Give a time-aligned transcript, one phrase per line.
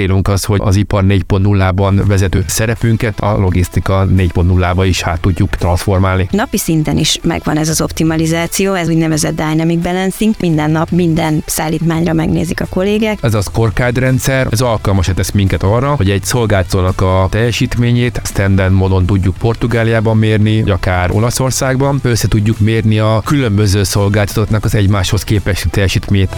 [0.00, 6.28] célunk az, hogy az ipar 4.0-ban vezető szerepünket a logisztika 4.0-ba is hát tudjuk transformálni.
[6.30, 10.34] Napi szinten is megvan ez az optimalizáció, ez úgynevezett dynamic balancing.
[10.40, 13.18] Minden nap minden szállítmányra megnézik a kollégák.
[13.22, 18.72] Ez a scorecard rendszer, ez alkalmasat tesz minket arra, hogy egy szolgáltatónak a teljesítményét standard
[18.72, 22.00] módon tudjuk Portugáliában mérni, vagy akár Olaszországban.
[22.02, 26.36] Össze tudjuk mérni a különböző szolgáltatóknak az egymáshoz képest teljesítményét.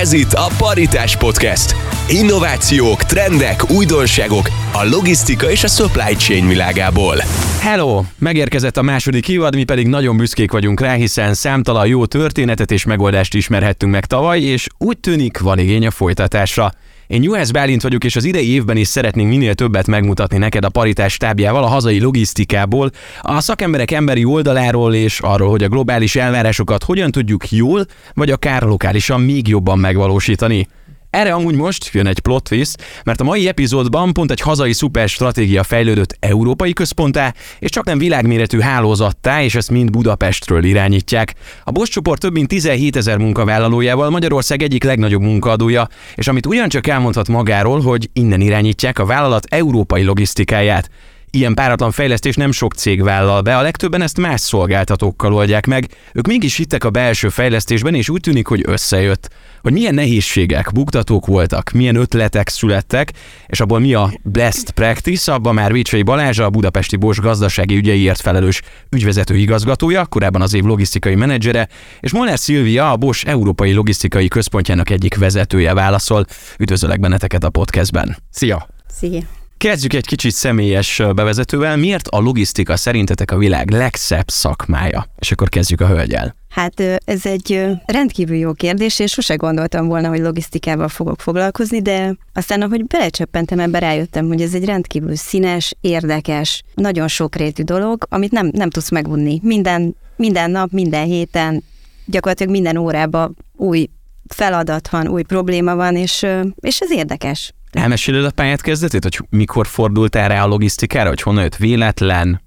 [0.00, 1.74] Ez itt a Paritás Podcast.
[2.08, 7.16] Innovációk, trendek, újdonságok a logisztika és a supply chain világából.
[7.60, 8.02] Hello!
[8.18, 12.84] Megérkezett a második évad, mi pedig nagyon büszkék vagyunk rá, hiszen számtalan jó történetet és
[12.84, 16.72] megoldást ismerhettünk meg tavaly, és úgy tűnik van igény a folytatásra.
[17.12, 20.68] Én Juhász Bálint vagyok, és az idei évben is szeretnénk minél többet megmutatni neked a
[20.68, 22.90] paritás tábjával a hazai logisztikából,
[23.20, 28.62] a szakemberek emberi oldaláról és arról, hogy a globális elvárásokat hogyan tudjuk jól, vagy akár
[28.62, 30.68] lokálisan még jobban megvalósítani.
[31.12, 35.08] Erre amúgy most jön egy plot twist, mert a mai epizódban pont egy hazai szuper
[35.08, 41.34] stratégia fejlődött európai központtá, és csak nem világméretű hálózattá, és ezt mind Budapestről irányítják.
[41.64, 46.86] A Bosch csoport több mint 17 ezer munkavállalójával Magyarország egyik legnagyobb munkaadója, és amit ugyancsak
[46.86, 50.90] elmondhat magáról, hogy innen irányítják a vállalat európai logisztikáját.
[51.34, 55.88] Ilyen páratlan fejlesztés nem sok cég vállal be, a legtöbben ezt más szolgáltatókkal oldják meg.
[56.12, 59.28] Ők mégis hittek a belső fejlesztésben, és úgy tűnik, hogy összejött.
[59.62, 63.12] Hogy milyen nehézségek, buktatók voltak, milyen ötletek születtek,
[63.46, 68.20] és abból mi a best practice, abban már Vécsei Balázs, a Budapesti Bosch gazdasági ügyeiért
[68.20, 71.68] felelős ügyvezető igazgatója, korábban az év logisztikai menedzsere,
[72.00, 76.24] és Molnár Szilvia, a Bosch Európai Logisztikai Központjának egyik vezetője válaszol.
[76.58, 78.16] Üdvözöllek benneteket a podcastben.
[78.30, 78.68] Szia!
[78.88, 79.40] Szia!
[79.62, 81.76] Kezdjük egy kicsit személyes bevezetővel.
[81.76, 85.06] Miért a logisztika szerintetek a világ legszebb szakmája?
[85.18, 86.34] És akkor kezdjük a hölgyel.
[86.48, 92.16] Hát ez egy rendkívül jó kérdés, és sose gondoltam volna, hogy logisztikával fogok foglalkozni, de
[92.32, 98.30] aztán, ahogy belecsöppentem ebbe, rájöttem, hogy ez egy rendkívül színes, érdekes, nagyon sokrétű dolog, amit
[98.30, 99.40] nem, nem tudsz megunni.
[99.42, 101.64] Minden, minden nap, minden héten,
[102.06, 103.88] gyakorlatilag minden órában új
[104.28, 106.26] feladat van, új probléma van, és,
[106.60, 107.52] és ez érdekes.
[107.72, 112.40] Elmeséled a pályát kezdetét, hogy mikor fordultál rá a logisztikára, hogy honnan jött véletlen,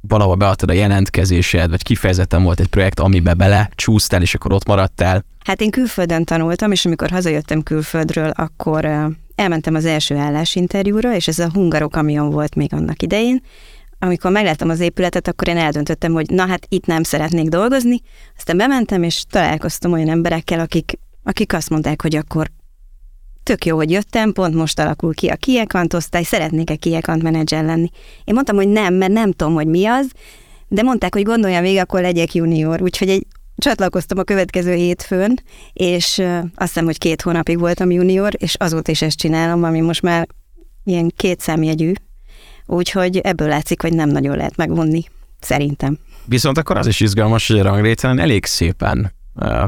[0.00, 4.66] valahol beadtad a jelentkezésed, vagy kifejezetten volt egy projekt, amiben bele csúsztál, és akkor ott
[4.66, 5.24] maradtál?
[5.44, 8.84] Hát én külföldön tanultam, és amikor hazajöttem külföldről, akkor
[9.34, 13.42] elmentem az első állásinterjúra, és ez a hungarok kamion volt még annak idején.
[13.98, 18.00] Amikor megláttam az épületet, akkor én eldöntöttem, hogy na hát itt nem szeretnék dolgozni.
[18.36, 22.50] Aztán bementem, és találkoztam olyan emberekkel, akik, akik azt mondták, hogy akkor
[23.42, 27.90] tök jó, hogy jöttem, pont most alakul ki a kiekant osztály, szeretnék-e kiekant menedzser lenni.
[28.24, 30.10] Én mondtam, hogy nem, mert nem tudom, hogy mi az,
[30.68, 32.82] de mondták, hogy gondoljam végig, akkor legyek junior.
[32.82, 35.40] Úgyhogy egy, csatlakoztam a következő hétfőn,
[35.72, 36.18] és
[36.54, 40.28] azt hiszem, hogy két hónapig voltam junior, és azóta is ezt csinálom, ami most már
[40.84, 41.92] ilyen két számjegyű.
[42.66, 45.04] Úgyhogy ebből látszik, hogy nem nagyon lehet megvonni,
[45.40, 45.98] szerintem.
[46.24, 49.12] Viszont akkor az is izgalmas, hogy a ranglételen elég szépen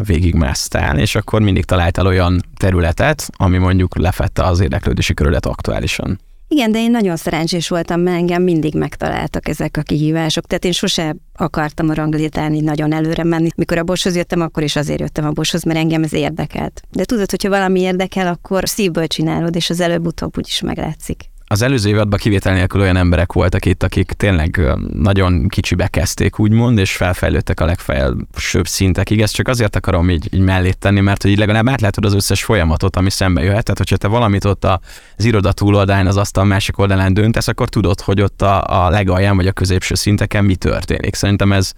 [0.05, 6.19] végigmásztál, és akkor mindig találtál olyan területet, ami mondjuk lefette az érdeklődési körület aktuálisan.
[6.53, 10.47] Igen, de én nagyon szerencsés voltam, mert engem mindig megtaláltak ezek a kihívások.
[10.47, 13.49] Tehát én sose akartam a ranglétán így nagyon előre menni.
[13.56, 16.82] Mikor a Boshoz jöttem, akkor is azért jöttem a Boshoz, mert engem ez érdekelt.
[16.91, 21.31] De tudod, hogyha valami érdekel, akkor szívből csinálod, és az előbb-utóbb úgyis meglátszik.
[21.53, 24.61] Az előző évadban kivétel nélkül olyan emberek voltak itt, akik tényleg
[24.93, 29.21] nagyon kicsibe kezdték, úgymond, és felfejlődtek a legfelsőbb szintekig.
[29.21, 32.45] Ezt csak azért akarom így, így mellé tenni, mert hogy így legalább átlátod az összes
[32.45, 33.65] folyamatot, ami szembe jöhet.
[33.65, 38.01] Tehát, hogyha te valamit ott az iroda túloldalán, az asztal másik oldalán döntesz, akkor tudod,
[38.01, 41.15] hogy ott a, a legalján vagy a középső szinteken mi történik.
[41.15, 41.73] Szerintem ez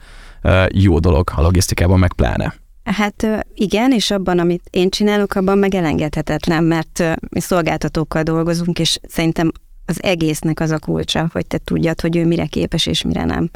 [0.69, 2.55] jó dolog a logisztikában, meg pláne.
[2.85, 8.99] Hát igen, és abban, amit én csinálok, abban meg elengedhetetlen, mert mi szolgáltatókkal dolgozunk, és
[9.09, 9.53] szerintem
[9.87, 13.51] az egésznek az a kulcsa, hogy te tudjad, hogy ő mire képes és mire nem.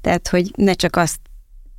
[0.00, 1.18] Tehát, hogy ne csak azt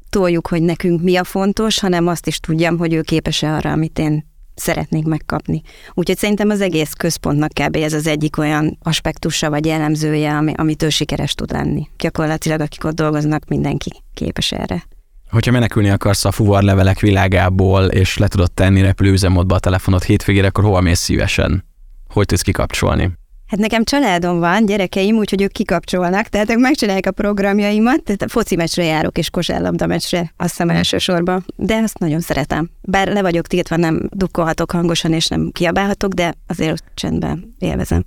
[0.10, 4.00] toljuk, hogy nekünk mi a fontos, hanem azt is tudjam, hogy ő képes-e arra, amit
[4.00, 4.26] én
[4.56, 5.62] szeretnék megkapni.
[5.94, 7.76] Úgyhogy szerintem az egész központnak kb.
[7.76, 11.88] ez az egyik olyan aspektusa vagy jellemzője, ami, amit ő sikeres tud lenni.
[11.98, 14.84] Gyakorlatilag akik ott dolgoznak, mindenki képes erre.
[15.30, 20.64] Hogyha menekülni akarsz a fuvarlevelek világából, és le tudod tenni repülőüzemmódba a telefonot hétvégére, akkor
[20.64, 21.66] hova mész szívesen?
[22.08, 23.12] Hogy tudsz kikapcsolni?
[23.48, 28.28] Hát nekem családom van, gyerekeim, úgyhogy ők kikapcsolnak, tehát ők megcsinálják a programjaimat, tehát a
[28.28, 32.70] foci meccsre járok és kosárlabda meccsre, azt hiszem elsősorban, de azt nagyon szeretem.
[32.82, 38.06] Bár le vagyok tiltva, nem dukkolhatok hangosan és nem kiabálhatok, de azért csendben élvezem.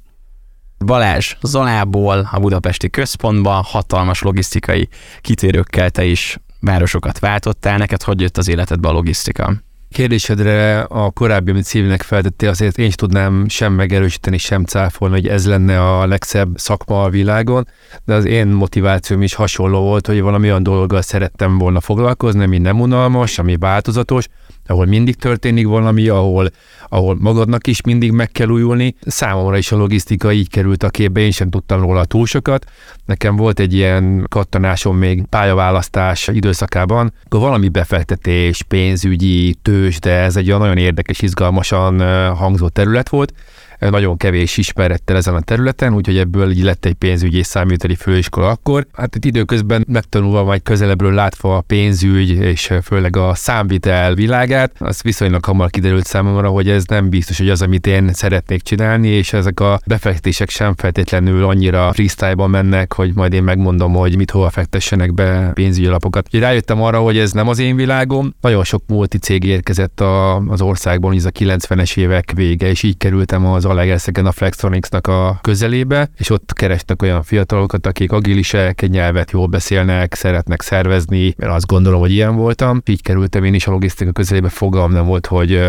[0.84, 4.88] Balázs, Zolából a budapesti központban hatalmas logisztikai
[5.20, 9.52] kitérőkkel te is városokat váltottál, neked hogy jött az életedbe a logisztika?
[9.92, 15.28] Kérdésedre a korábbi, amit civilnek feltettél, azért én is tudnám sem megerősíteni, sem cáfolni, hogy
[15.28, 17.68] ez lenne a legszebb szakma a világon,
[18.04, 22.58] de az én motivációm is hasonló volt, hogy valami olyan dologgal szerettem volna foglalkozni, ami
[22.58, 24.28] nem unalmas, ami változatos,
[24.70, 26.50] ahol mindig történik valami, ahol,
[26.88, 28.94] ahol magadnak is mindig meg kell újulni.
[29.06, 32.64] Számomra is a logisztika így került a képbe, én sem tudtam róla túl sokat.
[33.04, 40.36] Nekem volt egy ilyen kattanásom még pályaválasztás időszakában, akkor valami befektetés, pénzügyi, tős, de ez
[40.36, 42.00] egy olyan nagyon érdekes, izgalmasan
[42.34, 43.32] hangzó terület volt,
[43.80, 48.48] nagyon kevés ismerettel ezen a területen, úgyhogy ebből így lett egy pénzügyi és számítani főiskola
[48.48, 48.86] akkor.
[48.92, 55.02] Hát itt időközben megtanulva, majd közelebbről látva a pénzügy és főleg a számvitel világát, az
[55.02, 59.32] viszonylag hamar kiderült számomra, hogy ez nem biztos, hogy az, amit én szeretnék csinálni, és
[59.32, 64.50] ezek a befektetések sem feltétlenül annyira freestyle-ban mennek, hogy majd én megmondom, hogy mit hova
[64.50, 66.24] fektessenek be pénzügyi alapokat.
[66.24, 68.34] Úgyhogy rájöttem arra, hogy ez nem az én világom.
[68.40, 73.46] Nagyon sok multicég érkezett a, az országban, ez a 90-es évek vége, és így kerültem
[73.46, 79.30] az Zalaegerszegen a Flextronicsnak a közelébe, és ott kerestek olyan fiatalokat, akik agilisek, egy nyelvet
[79.30, 82.82] jól beszélnek, szeretnek szervezni, én azt gondolom, hogy ilyen voltam.
[82.86, 85.60] Így kerültem én is a logisztika közelébe, fogalm nem volt, hogy,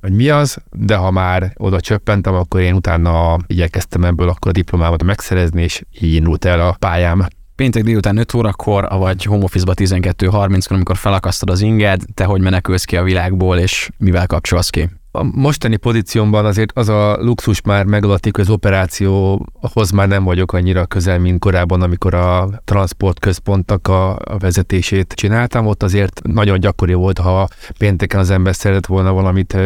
[0.00, 4.54] hogy mi az, de ha már oda csöppentem, akkor én utána igyekeztem ebből akkor a
[4.54, 7.26] diplomámat megszerezni, és így indult el a pályám.
[7.56, 12.84] Péntek délután 5 órakor, vagy home office-ba 12.30-kor, amikor felakasztod az inged, te hogy menekülsz
[12.84, 14.88] ki a világból, és mivel kapcsolsz ki?
[15.12, 20.52] A mostani pozíciómban azért az a luxus már megadatik, hogy az operációhoz már nem vagyok
[20.52, 25.66] annyira közel, mint korábban, amikor a transportközpontnak a, a vezetését csináltam.
[25.66, 27.48] Ott azért nagyon gyakori volt, ha
[27.78, 29.56] pénteken az ember szeret volna valamit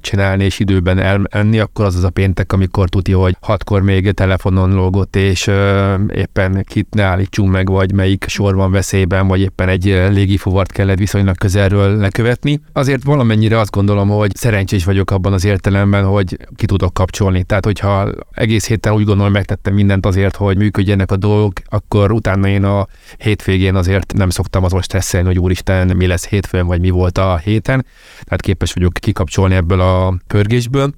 [0.00, 4.74] csinálni és időben elmenni, akkor az az a péntek, amikor tudja, hogy hatkor még telefonon
[4.74, 9.68] logott, és ö, éppen kit ne állítsunk meg, vagy melyik sor van veszélyben, vagy éppen
[9.68, 12.60] egy légifuvart kellett viszonylag közelről lekövetni.
[12.72, 17.42] Azért valamennyire azt gondolom, hogy szerencsés vagyok abban az értelemben, hogy ki tudok kapcsolni.
[17.42, 22.48] Tehát, hogyha egész héten úgy gondolom, megtettem mindent azért, hogy működjenek a dolgok, akkor utána
[22.48, 22.86] én a
[23.16, 27.36] hétvégén azért nem szoktam azon stresszelni, hogy úristen, mi lesz hétfőn, vagy mi volt a
[27.36, 27.86] héten.
[28.24, 30.92] Tehát képes vagyok kikapcsolni ebből a pörgésből.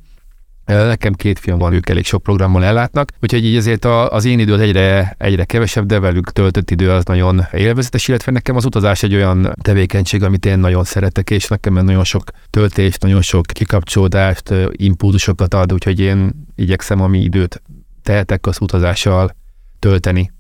[0.67, 4.53] Nekem két fiam van, ők elég sok programmal ellátnak, úgyhogy így azért az én idő
[4.53, 9.03] az egyre, egyre kevesebb, de velük töltött idő az nagyon élvezetes, illetve nekem az utazás
[9.03, 14.55] egy olyan tevékenység, amit én nagyon szeretek, és nekem nagyon sok töltést, nagyon sok kikapcsolódást,
[14.71, 17.63] impulzusokat ad, úgyhogy én igyekszem, ami időt
[18.03, 19.37] tehetek, az utazással
[19.79, 20.31] tölteni.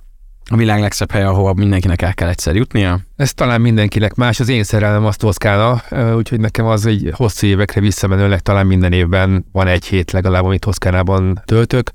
[0.50, 3.00] A világ legszebb helye, ahova mindenkinek el kell egyszer jutnia.
[3.16, 5.82] Ez talán mindenkinek más, az én szerelem azt Toszkána,
[6.14, 10.60] úgyhogy nekem az egy hosszú évekre visszamenőleg talán minden évben van egy hét legalább, amit
[10.60, 11.90] Toszkánában töltök.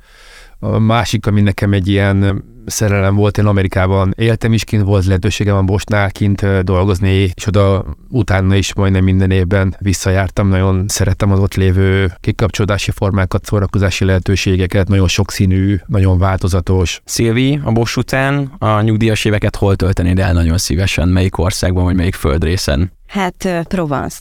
[0.64, 5.56] A másik, ami nekem egy ilyen szerelem volt, én Amerikában éltem is kint, volt lehetőségem
[5.56, 11.40] a Bosnál kint dolgozni, és oda utána is majdnem minden évben visszajártam, nagyon szerettem az
[11.40, 17.02] ott lévő kikapcsolódási formákat, szórakozási lehetőségeket, nagyon sokszínű, nagyon változatos.
[17.06, 21.96] Szilvi, a Bosch után a nyugdíjas éveket hol töltenéd el nagyon szívesen, melyik országban vagy
[21.96, 22.92] melyik földrészen?
[23.08, 24.20] Hát Provence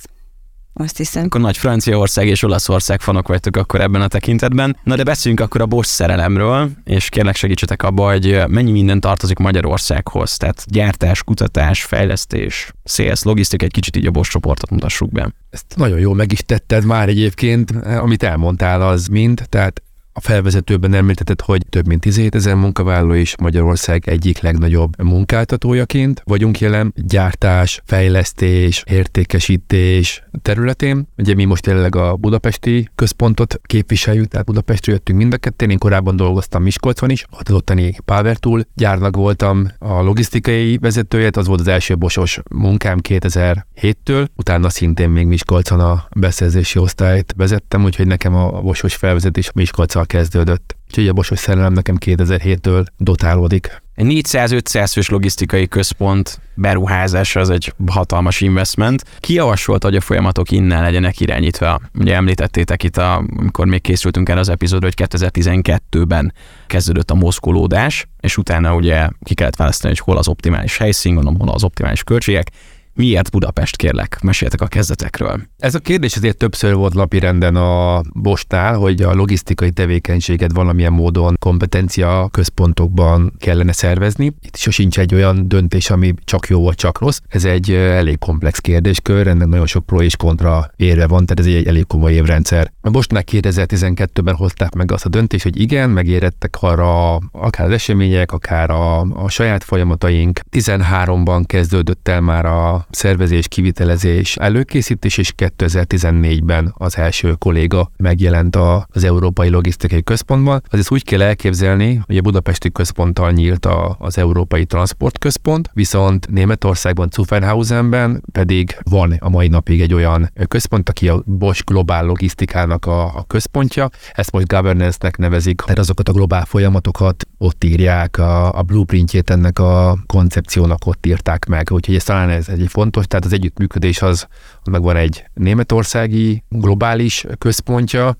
[0.80, 1.24] azt hiszem.
[1.24, 4.76] Akkor nagy Franciaország és Olaszország fanok vagytok akkor ebben a tekintetben.
[4.84, 9.38] Na de beszéljünk akkor a Bosch szerelemről, és kérlek segítsetek abba, hogy mennyi minden tartozik
[9.38, 10.36] Magyarországhoz.
[10.36, 15.32] Tehát gyártás, kutatás, fejlesztés, sales, logisztika, egy kicsit így a Bosch csoportot mutassuk be.
[15.50, 19.82] Ezt nagyon jól meg is tetted már egyébként, amit elmondtál az mind, tehát
[20.12, 26.60] a felvezetőben említetted, hogy több mint 17 ezer munkavállaló is Magyarország egyik legnagyobb munkáltatójaként vagyunk
[26.60, 31.08] jelen gyártás, fejlesztés, értékesítés területén.
[31.18, 35.70] Ugye mi most jelenleg a budapesti központot képviseljük, tehát Budapestről jöttünk mind a kettőn.
[35.70, 41.46] Én korábban dolgoztam Miskolcon is, az ottani Power Tool gyárnak voltam a logisztikai vezetője, az
[41.46, 48.06] volt az első bosos munkám 2007-től, utána szintén még Miskolcon a beszerzési osztályt vezettem, úgyhogy
[48.06, 50.76] nekem a bosos felvezetés Miskolcon kezdődött.
[50.88, 53.82] Úgyhogy a Bosos szerelem nekem 2007-től dotálódik.
[53.94, 59.04] Egy 400-500 fős logisztikai központ beruházása az egy hatalmas investment.
[59.18, 61.80] Ki javasolt, hogy a folyamatok innen legyenek irányítva?
[61.98, 66.32] Ugye említettétek itt, a, amikor még készültünk el az epizódra, hogy 2012-ben
[66.66, 71.38] kezdődött a mozgolódás, és utána ugye ki kellett választani, hogy hol az optimális helyszín, gondolom,
[71.38, 72.50] hol az optimális költségek,
[72.94, 74.18] Miért Budapest, kérlek?
[74.22, 75.40] Meséltek a kezdetekről.
[75.58, 81.36] Ez a kérdés azért többször volt napirenden a Bostál, hogy a logisztikai tevékenységet valamilyen módon
[81.38, 84.34] kompetencia központokban kellene szervezni.
[84.40, 87.18] Itt sosincs egy olyan döntés, ami csak jó vagy csak rossz.
[87.28, 91.56] Ez egy elég komplex kérdéskör, ennek nagyon sok pro és kontra érve van, tehát ez
[91.56, 92.72] egy elég komoly évrendszer.
[92.80, 98.32] A Bostnál 2012-ben hozták meg azt a döntést, hogy igen, megérettek arra akár az események,
[98.32, 100.40] akár a, a saját folyamataink.
[100.50, 108.56] 13-ban kezdődött el már a szervezés, kivitelezés, előkészítés, és 2014-ben az első kolléga megjelent
[108.86, 110.62] az Európai Logisztikai Központban.
[110.70, 116.30] Azért úgy kell elképzelni, hogy a Budapesti Központtal nyílt a, az Európai Transport Központ, viszont
[116.30, 122.86] Németországban, Zuffenhausenben pedig van a mai napig egy olyan központ, aki a Bosch globál logisztikának
[122.86, 123.88] a, a központja.
[124.12, 129.58] Ezt most governance-nek nevezik, tehát azokat a globál folyamatokat ott írják, a, a blueprintjét ennek
[129.58, 131.68] a koncepciónak ott írták meg.
[131.70, 134.26] Úgyhogy ez talán ez egy fontos, tehát az együttműködés az,
[134.62, 138.16] az meg van egy németországi globális központja,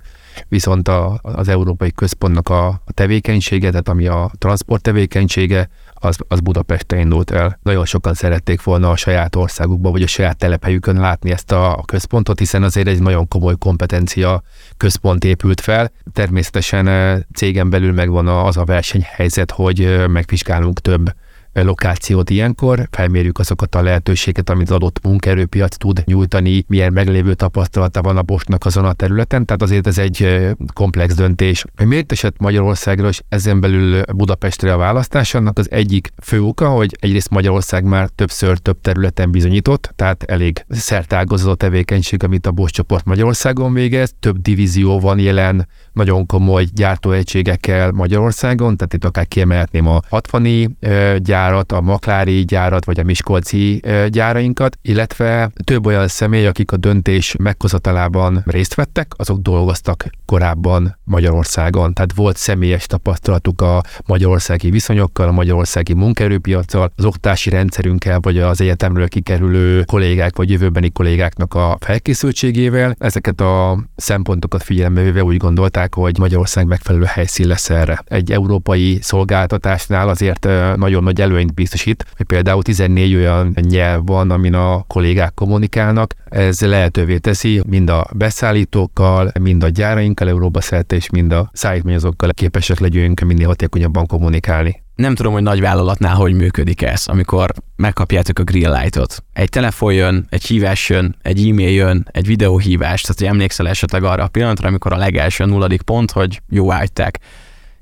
[0.49, 6.41] viszont a, az Európai Központnak a, a tevékenysége, tehát ami a transport tevékenysége, az, az
[6.41, 7.59] Budapesten indult el.
[7.63, 11.83] Nagyon sokan szerették volna a saját országukba, vagy a saját telephelyükön látni ezt a, a
[11.85, 14.43] központot, hiszen azért egy nagyon komoly kompetencia
[14.77, 15.91] központ épült fel.
[16.13, 21.13] Természetesen eh, cégen belül megvan az a versenyhelyzet, hogy eh, megvizsgálunk több
[21.53, 28.03] lokációt ilyenkor, felmérjük azokat a lehetőséget, amit az adott munkaerőpiac tud nyújtani, milyen meglévő tapasztalata
[28.03, 31.65] van a Bosnak azon a területen, tehát azért ez egy komplex döntés.
[31.85, 36.97] Miért esett Magyarországra, és ezen belül Budapestre a választás, annak az egyik fő oka, hogy
[37.01, 43.05] egyrészt Magyarország már többször több területen bizonyított, tehát elég szertágazó tevékenység, amit a Bosch csoport
[43.05, 50.01] Magyarországon végez, több divízió van jelen, nagyon komoly gyártóegységekkel Magyarországon, tehát itt akár kiemelhetném a
[50.09, 50.77] 60
[51.17, 57.35] gyárat, a Maklári gyárat, vagy a Miskolci gyárainkat, illetve több olyan személy, akik a döntés
[57.39, 65.33] meghozatalában részt vettek, azok dolgoztak korábban Magyarországon, tehát volt személyes tapasztalatuk a magyarországi viszonyokkal, a
[65.33, 72.95] magyarországi munkaerőpiacsal, az oktási rendszerünkkel, vagy az egyetemről kikerülő kollégák, vagy jövőbeni kollégáknak a felkészültségével.
[72.99, 78.03] Ezeket a szempontokat figyelembe véve úgy gondolták, hogy Magyarország megfelelő helyszín lesz erre.
[78.05, 84.55] Egy európai szolgáltatásnál azért nagyon nagy előnyt biztosít, hogy például 14 olyan nyelv van, amin
[84.55, 86.15] a kollégák kommunikálnak.
[86.25, 92.33] Ez lehetővé teszi mind a beszállítókkal, mind a gyárainkkal Európa szerte, és mind a szállítmányozókkal
[92.33, 94.83] képesek legyünk minél hatékonyabban kommunikálni.
[95.01, 99.25] Nem tudom, hogy nagy vállalatnál hogy működik ez, amikor megkapjátok a grill lightot.
[99.33, 104.05] Egy telefon jön, egy hívás jön, egy e-mail jön, egy videóhívás, tehát hogy emlékszel esetleg
[104.05, 107.19] arra a pillanatra, amikor a legelső nulladik pont, hogy jó állták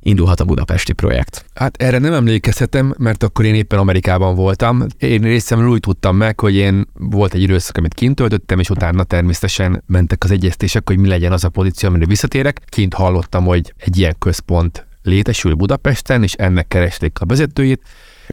[0.01, 1.45] indulhat a budapesti projekt?
[1.55, 4.87] Hát erre nem emlékezhetem, mert akkor én éppen Amerikában voltam.
[4.99, 9.05] Én részemről úgy tudtam meg, hogy én volt egy időszak, amit kint töltöttem, és utána
[9.05, 12.61] természetesen mentek az egyeztések, hogy mi legyen az a pozíció, amire visszatérek.
[12.69, 17.83] Kint hallottam, hogy egy ilyen központ létesül Budapesten, és ennek keresték a vezetőjét.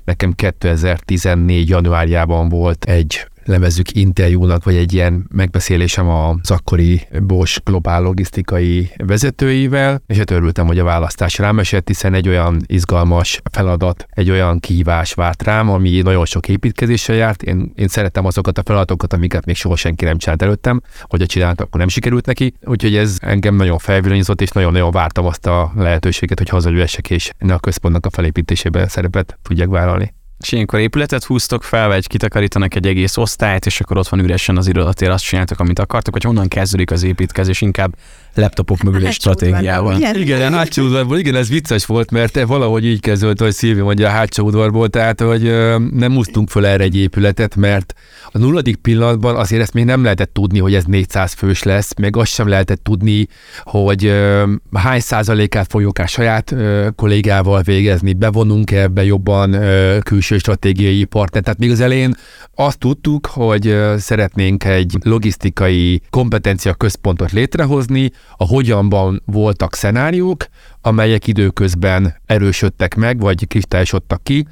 [0.04, 1.70] Nekem 2014.
[1.70, 10.02] januárjában volt egy lemezzük interjúnak, vagy egy ilyen megbeszélésem az akkori Bosch globál logisztikai vezetőivel,
[10.08, 14.60] és hát örültem, hogy a választás rám esett, hiszen egy olyan izgalmas feladat, egy olyan
[14.60, 17.44] kihívás várt rám, ami nagyon sok építkezéssel járt.
[17.44, 21.26] Én, én szeretem azokat a feladatokat, amiket még soha senki nem csinált előttem, hogy a
[21.26, 22.54] csinált, akkor nem sikerült neki.
[22.64, 27.56] Úgyhogy ez engem nagyon felvillanyozott, és nagyon-nagyon vártam azt a lehetőséget, hogy hazaülessek, és ennek
[27.56, 32.88] a központnak a felépítésében szerepet tudjak vállalni és ilyenkor épületet húztok fel, vagy kitakarítanak egy
[32.88, 36.48] egész osztályt, és akkor ott van üresen az irodatér, azt csináltok, amit akartok, vagy honnan
[36.48, 37.96] kezdődik az építkezés, inkább
[38.38, 39.96] laptopok mögül egy stratégiával.
[39.96, 43.82] Igen, igen, a hátsó udvarból, igen, ez vicces volt, mert valahogy így kezdődött, hogy Szilvi
[43.82, 45.42] mondja a hátsó udvarból, tehát, hogy
[45.92, 47.94] nem úsztunk föl erre egy épületet, mert
[48.32, 52.18] a nulladik pillanatban azért ezt még nem lehetett tudni, hogy ez 400 fős lesz, meg
[52.18, 53.28] azt sem lehetett tudni,
[53.64, 54.14] hogy
[54.74, 56.56] hány százalékát fogjuk a saját
[56.96, 59.58] kollégával végezni, bevonunk ebbe jobban
[60.04, 61.44] külső stratégiai partner.
[61.44, 62.16] Tehát még az elején
[62.56, 70.48] azt tudtuk, hogy szeretnénk egy logisztikai kompetencia központot létrehozni, a hogyanban voltak szenáriók,
[70.82, 74.48] amelyek időközben erősödtek meg, vagy kristályosodtak ki,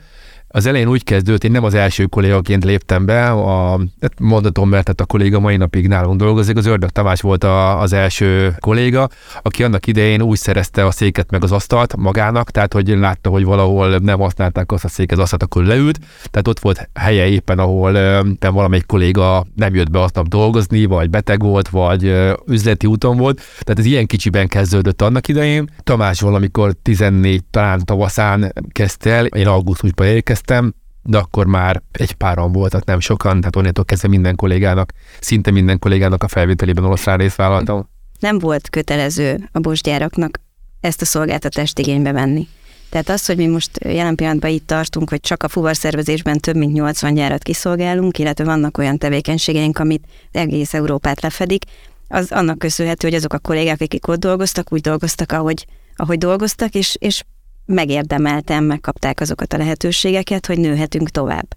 [0.56, 4.88] az elején úgy kezdődött, én nem az első kollégaként léptem be, a, hát mondatom, mert
[4.88, 9.10] hát a kolléga mai napig nálunk dolgozik, az Ördög Tamás volt a, az első kolléga,
[9.42, 13.44] aki annak idején úgy szerezte a széket meg az asztalt magának, tehát hogy látta, hogy
[13.44, 16.00] valahol nem használták azt a széket, az asztalt, akkor leült,
[16.32, 17.92] tehát ott volt helye éppen, ahol
[18.40, 22.14] nem valamelyik kolléga nem jött be azt dolgozni, vagy beteg volt, vagy
[22.48, 25.70] üzleti úton volt, tehát ez ilyen kicsiben kezdődött annak idején.
[25.84, 30.74] Tamás valamikor 14 talán tavaszán kezdte el, én augusztusban érkeztem, kezdtem,
[31.04, 35.80] de akkor már egy páran voltak, nem sokan, tehát onnantól kezdve minden kollégának, szinte minden
[35.80, 37.90] kollégának a felvételében oroszlán részt vállaltam.
[38.20, 40.42] Nem volt kötelező a bosgyáraknak
[40.82, 42.48] ezt a szolgáltatást igénybe venni.
[42.90, 46.74] Tehát az, hogy mi most jelen pillanatban itt tartunk, hogy csak a fuvarszervezésben több mint
[46.74, 51.64] 80 gyárat kiszolgálunk, illetve vannak olyan tevékenységeink, amit egész Európát lefedik,
[52.08, 56.74] az annak köszönhető, hogy azok a kollégák, akik ott dolgoztak, úgy dolgoztak, ahogy, ahogy dolgoztak,
[56.74, 57.24] és, és
[57.66, 61.48] megérdemeltem, megkapták azokat a lehetőségeket, hogy nőhetünk tovább.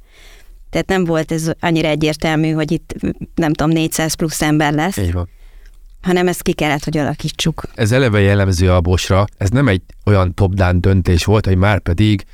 [0.70, 2.94] Tehát nem volt ez annyira egyértelmű, hogy itt
[3.34, 4.96] nem tudom, 400 plusz ember lesz.
[4.96, 5.28] Így van
[6.06, 7.62] hanem ezt ki kellett, hogy alakítsuk.
[7.74, 9.24] Ez eleve jellemző a Bosra.
[9.36, 12.24] Ez nem egy olyan top-down döntés volt, hogy már pedig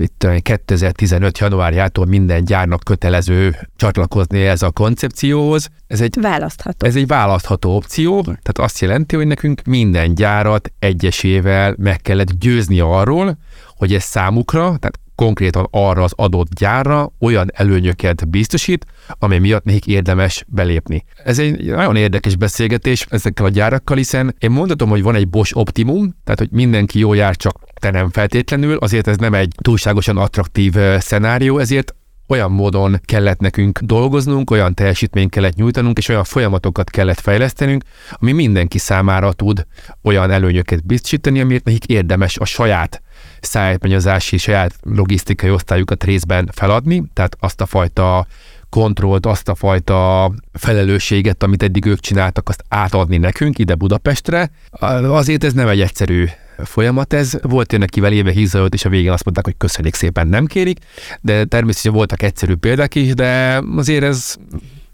[0.00, 1.38] itt 2015.
[1.38, 5.68] januárjától minden gyárnak kötelező csatlakozni ez a koncepcióhoz.
[5.86, 6.86] Ez egy választható.
[6.86, 12.80] Ez egy választható opció, tehát azt jelenti, hogy nekünk minden gyárat egyesével meg kellett győzni
[12.80, 13.38] arról,
[13.76, 18.86] hogy ez számukra, tehát konkrétan arra az adott gyárra olyan előnyöket biztosít,
[19.18, 21.04] ami miatt még érdemes belépni.
[21.24, 25.56] Ez egy nagyon érdekes beszélgetés ezekkel a gyárakkal, hiszen én mondhatom, hogy van egy Bosch
[25.56, 30.16] Optimum, tehát hogy mindenki jó jár, csak te nem feltétlenül, azért ez nem egy túlságosan
[30.16, 31.94] attraktív szenárió, ezért
[32.28, 38.32] olyan módon kellett nekünk dolgoznunk, olyan teljesítményt kellett nyújtanunk, és olyan folyamatokat kellett fejlesztenünk, ami
[38.32, 39.66] mindenki számára tud
[40.02, 43.02] olyan előnyöket biztosítani, amit nekik érdemes a saját
[43.40, 48.26] szállítmányozási, saját logisztikai osztályukat részben feladni, tehát azt a fajta
[48.70, 54.50] kontrollt, azt a fajta felelősséget, amit eddig ők csináltak, azt átadni nekünk ide Budapestre.
[54.80, 56.26] Azért ez nem egy egyszerű
[56.64, 57.38] folyamat ez.
[57.42, 60.78] Volt jönnek kivel éve hízajolt, és a végén azt mondták, hogy köszönjük szépen, nem kérik,
[61.20, 64.36] de természetesen voltak egyszerű példák is, de azért ez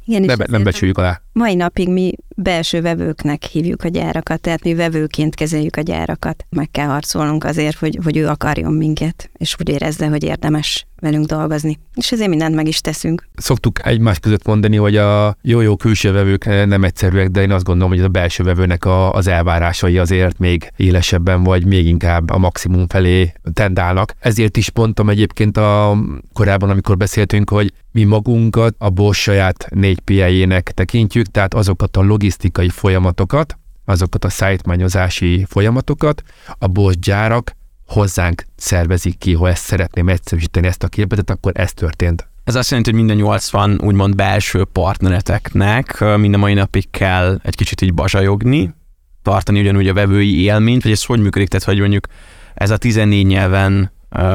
[0.06, 1.20] igen, nem, nem becsüljük alá.
[1.32, 6.44] Mai napig mi belső vevőknek hívjuk a gyárakat, tehát mi vevőként kezeljük a gyárakat.
[6.50, 11.26] Meg kell harcolnunk azért, hogy, hogy ő akarjon minket, és úgy érezze, hogy érdemes velünk
[11.26, 11.78] dolgozni.
[11.94, 13.28] És ezért mindent meg is teszünk.
[13.34, 17.92] Szoktuk egymás között mondani, hogy a jó-jó külső vevők nem egyszerűek, de én azt gondolom,
[17.92, 22.88] hogy a belső vevőnek a, az elvárásai azért még élesebben, vagy még inkább a maximum
[22.88, 24.14] felé tendálnak.
[24.18, 25.98] Ezért is mondtam egyébként a
[26.32, 32.02] korábban, amikor beszéltünk, hogy mi magunkat a Bosch saját 4 PI-ének tekintjük, tehát azokat a
[32.24, 36.22] logisztikai folyamatokat, azokat a szájtmányozási folyamatokat
[36.58, 41.72] a Bosch gyárak hozzánk szervezik ki, ha ezt szeretném egyszerűsíteni ezt a képletet, akkor ez
[41.72, 42.28] történt.
[42.44, 47.80] Ez azt jelenti, hogy minden 80 úgymond belső partnereteknek minden mai napig kell egy kicsit
[47.80, 48.74] így bazsajogni,
[49.22, 52.06] tartani ugyanúgy a vevői élményt, vagy ez hogy működik, tehát hogy mondjuk
[52.54, 53.92] ez a 14 nyelven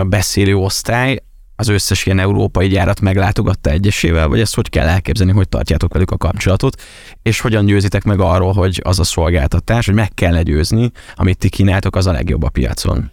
[0.07, 1.23] beszélő osztály
[1.59, 6.11] az összes ilyen európai gyárat meglátogatta egyesével, vagy ezt hogy kell elképzelni, hogy tartjátok velük
[6.11, 6.81] a kapcsolatot,
[7.21, 11.49] és hogyan győzitek meg arról, hogy az a szolgáltatás, hogy meg kell győzni, amit ti
[11.49, 13.11] kínáltok, az a legjobb a piacon?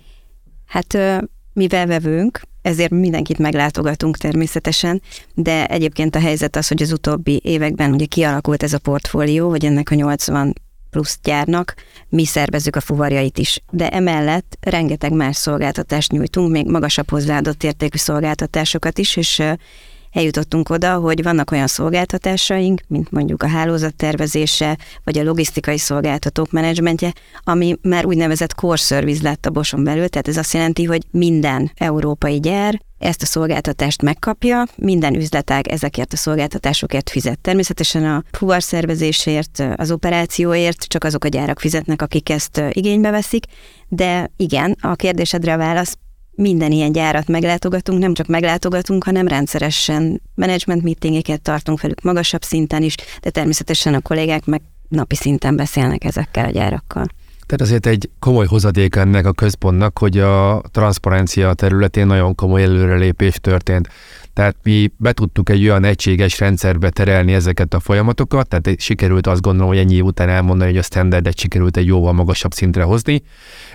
[0.67, 0.99] Hát
[1.53, 5.03] mivel vevőnk, ezért mindenkit meglátogatunk természetesen,
[5.35, 9.65] de egyébként a helyzet az, hogy az utóbbi években ugye kialakult ez a portfólió, hogy
[9.65, 10.55] ennek a 80
[10.97, 11.75] plusz gyárnak
[12.09, 13.61] mi szervezzük a fuvarjait is.
[13.71, 19.43] De emellett rengeteg más szolgáltatást nyújtunk, még magasabb hozzáadott értékű szolgáltatásokat is, és
[20.17, 27.13] eljutottunk oda, hogy vannak olyan szolgáltatásaink, mint mondjuk a hálózattervezése, vagy a logisztikai szolgáltatók menedzsmentje,
[27.45, 31.71] ami már úgynevezett core service lett a Boson belül, tehát ez azt jelenti, hogy minden
[31.75, 37.39] európai gyár ezt a szolgáltatást megkapja, minden üzletág ezekért a szolgáltatásokért fizet.
[37.39, 43.45] Természetesen a fuvarszervezésért, az operációért csak azok a gyárak fizetnek, akik ezt igénybe veszik,
[43.89, 45.97] de igen, a kérdésedre a válasz
[46.37, 52.83] minden ilyen gyárat meglátogatunk, nem csak meglátogatunk, hanem rendszeresen management meetingeket tartunk velük magasabb szinten
[52.83, 57.07] is, de természetesen a kollégák meg napi szinten beszélnek ezekkel a gyárakkal.
[57.47, 63.39] Tehát azért egy komoly hozadék ennek a központnak, hogy a transzparencia területén nagyon komoly előrelépés
[63.41, 63.89] történt.
[64.37, 69.41] Tehát mi be tudtuk egy olyan egységes rendszerbe terelni ezeket a folyamatokat, tehát sikerült azt
[69.41, 73.23] gondolom, hogy ennyi után elmondani, hogy a standardet sikerült egy jóval magasabb szintre hozni,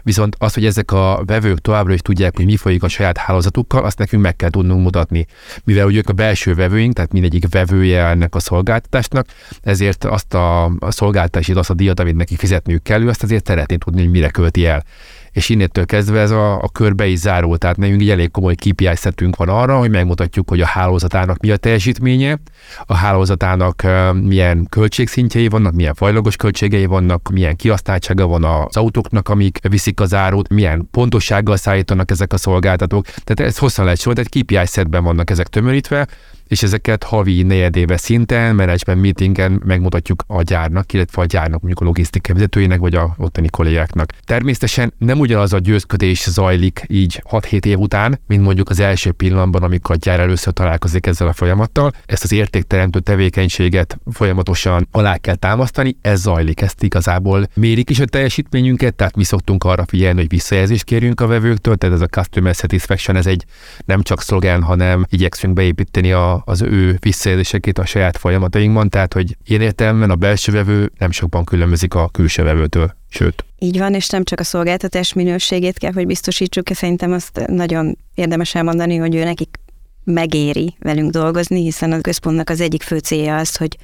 [0.04, 3.84] viszont az, hogy ezek a vevők továbbra is tudják, hogy mi folyik a saját hálózatukkal,
[3.84, 5.26] azt nekünk meg kell tudnunk mutatni.
[5.64, 9.28] Mivel ők a belső vevőink, tehát mindegyik vevője ennek a szolgáltatásnak,
[9.62, 14.02] ezért azt a, szolgáltatási, azt a díjat, amit neki fizetniük kell, azt azért szeretné tudni,
[14.02, 14.84] hogy mire költi el
[15.32, 17.58] és innétől kezdve ez a, a körbe is zárul.
[17.58, 21.52] Tehát nekünk egy elég komoly KPI szetünk van arra, hogy megmutatjuk, hogy a hálózatának mi
[21.52, 22.40] a teljesítménye,
[22.86, 23.84] a hálózatának
[24.24, 30.14] milyen költségszintjei vannak, milyen fajlagos költségei vannak, milyen kiasztáltsága van az autóknak, amik viszik az
[30.14, 33.06] árut, milyen pontossággal szállítanak ezek a szolgáltatók.
[33.06, 36.08] Tehát ez hosszan lehet sor, egy KPI szetben vannak ezek tömörítve,
[36.52, 41.84] és ezeket havi negyedéve szinten, management meetingen megmutatjuk a gyárnak, illetve a gyárnak, mondjuk a
[41.84, 44.14] logisztikai vezetőinek, vagy a ottani kollégáknak.
[44.26, 49.64] Természetesen nem ugyanaz a győzködés zajlik így 6-7 év után, mint mondjuk az első pillanatban,
[49.64, 51.92] amikor a gyár először találkozik ezzel a folyamattal.
[52.06, 58.06] Ezt az értékteremtő tevékenységet folyamatosan alá kell támasztani, ez zajlik, ezt igazából mérik is a
[58.06, 62.56] teljesítményünket, tehát mi szoktunk arra figyelni, hogy visszajelzést kérjünk a vevőktől, tehát ez a customer
[62.56, 63.46] satisfaction, ez egy
[63.86, 69.38] nem csak szlogán, hanem igyekszünk beépíteni a, az ő visszajelzéseket a saját folyamatainkban, tehát hogy
[69.44, 73.46] én értelemben a belső vevő nem sokban különbözik a külső vevőtől, sőt.
[73.60, 78.56] Így van, és nem csak a szolgáltatás minőségét kell, hogy biztosítsuk, szerintem azt nagyon érdemes
[78.56, 79.60] elmondani, hogy ő nekik
[80.04, 83.78] megéri velünk dolgozni, hiszen a központnak az egyik fő célja az, hogy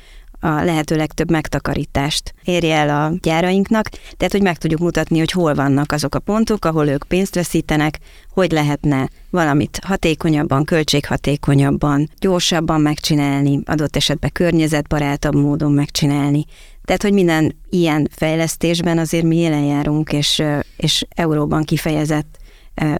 [0.47, 5.53] a lehető legtöbb megtakarítást érje el a gyárainknak, tehát hogy meg tudjuk mutatni, hogy hol
[5.53, 7.99] vannak azok a pontok, ahol ők pénzt veszítenek,
[8.33, 16.45] hogy lehetne valamit hatékonyabban, költséghatékonyabban, gyorsabban megcsinálni, adott esetben környezetbarátabb módon megcsinálni.
[16.85, 20.43] Tehát, hogy minden ilyen fejlesztésben azért mi jelen járunk, és,
[20.77, 22.37] és euróban kifejezett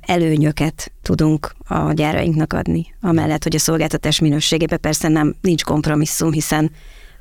[0.02, 2.94] előnyöket tudunk a gyárainknak adni.
[3.02, 6.72] Amellett, hogy a szolgáltatás minőségében persze nem nincs kompromisszum, hiszen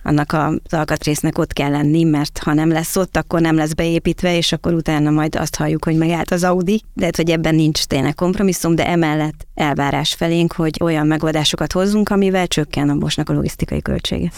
[0.07, 4.37] annak az alkatrésznek ott kell lenni, mert ha nem lesz ott, akkor nem lesz beépítve,
[4.37, 6.83] és akkor utána majd azt halljuk, hogy megállt az Audi.
[6.95, 12.47] De hogy ebben nincs tényleg kompromisszum, de emellett elvárás felénk, hogy olyan megoldásokat hozzunk, amivel
[12.47, 14.31] csökken a Bosnak a logisztikai költsége.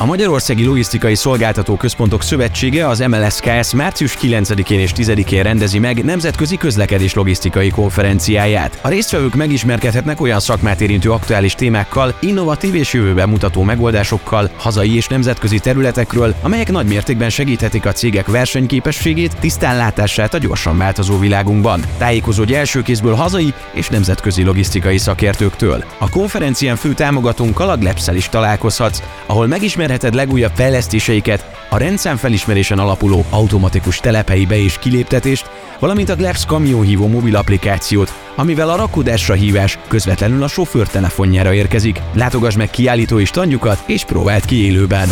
[0.00, 6.56] A Magyarországi Logisztikai Szolgáltató Központok Szövetsége az MLSKS március 9-én és 10-én rendezi meg nemzetközi
[6.56, 8.78] közlekedés logisztikai konferenciáját.
[8.82, 15.06] A résztvevők megismerkedhetnek olyan szakmát érintő aktuális témákkal, innovatív és jövőbe mutató megoldásokkal, hazai és
[15.06, 21.80] nemzetközi területekről, amelyek nagy mértékben segíthetik a cégek versenyképességét, tisztánlátását a gyorsan változó világunkban.
[21.96, 25.84] Tájékozódj első kézből hazai és nemzetközi logisztikai szakértőktől.
[25.98, 32.78] A konferencián fő támogatónkkal a Glebszel is találkozhatsz, ahol megismer Ismerheted legújabb fejlesztéseiket, a rendszámfelismerésen
[32.78, 39.34] alapuló automatikus telephelyi be- és kiléptetést, valamint a Glebs kamionhívó mobil applikációt, amivel a rakodásra
[39.34, 42.00] hívás közvetlenül a sofőr telefonjára érkezik.
[42.12, 45.08] Látogass meg kiállító és tanjukat, és próbáld ki élőben.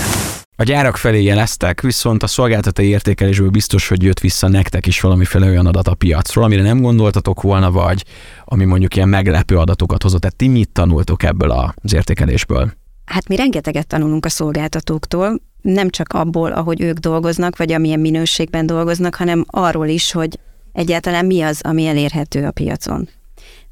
[0.56, 5.46] A gyárak felé jeleztek, viszont a szolgáltatói értékelésből biztos, hogy jött vissza nektek is valamiféle
[5.46, 8.04] olyan adat a piacról, amire nem gondoltatok volna, vagy
[8.44, 10.20] ami mondjuk ilyen meglepő adatokat hozott.
[10.20, 12.72] Tehát ti mit tanultok ebből az értékelésből?
[13.06, 18.66] Hát mi rengeteget tanulunk a szolgáltatóktól, nem csak abból, ahogy ők dolgoznak, vagy amilyen minőségben
[18.66, 20.38] dolgoznak, hanem arról is, hogy
[20.72, 23.08] egyáltalán mi az, ami elérhető a piacon.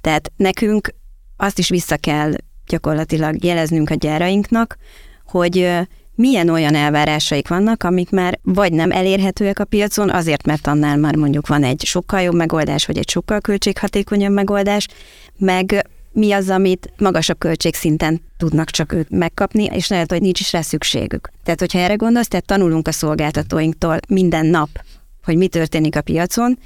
[0.00, 0.94] Tehát nekünk
[1.36, 2.32] azt is vissza kell
[2.66, 4.76] gyakorlatilag jeleznünk a gyárainknak,
[5.26, 5.70] hogy
[6.14, 11.16] milyen olyan elvárásaik vannak, amik már vagy nem elérhetőek a piacon, azért, mert annál már
[11.16, 14.88] mondjuk van egy sokkal jobb megoldás, vagy egy sokkal költséghatékonyabb megoldás,
[15.38, 20.52] meg mi az, amit magasabb költségszinten tudnak csak ők megkapni, és lehet, hogy nincs is
[20.52, 21.30] rá szükségük.
[21.44, 24.68] Tehát, hogyha erre gondolsz, tehát tanulunk a szolgáltatóinktól minden nap,
[25.24, 26.58] hogy mi történik a piacon,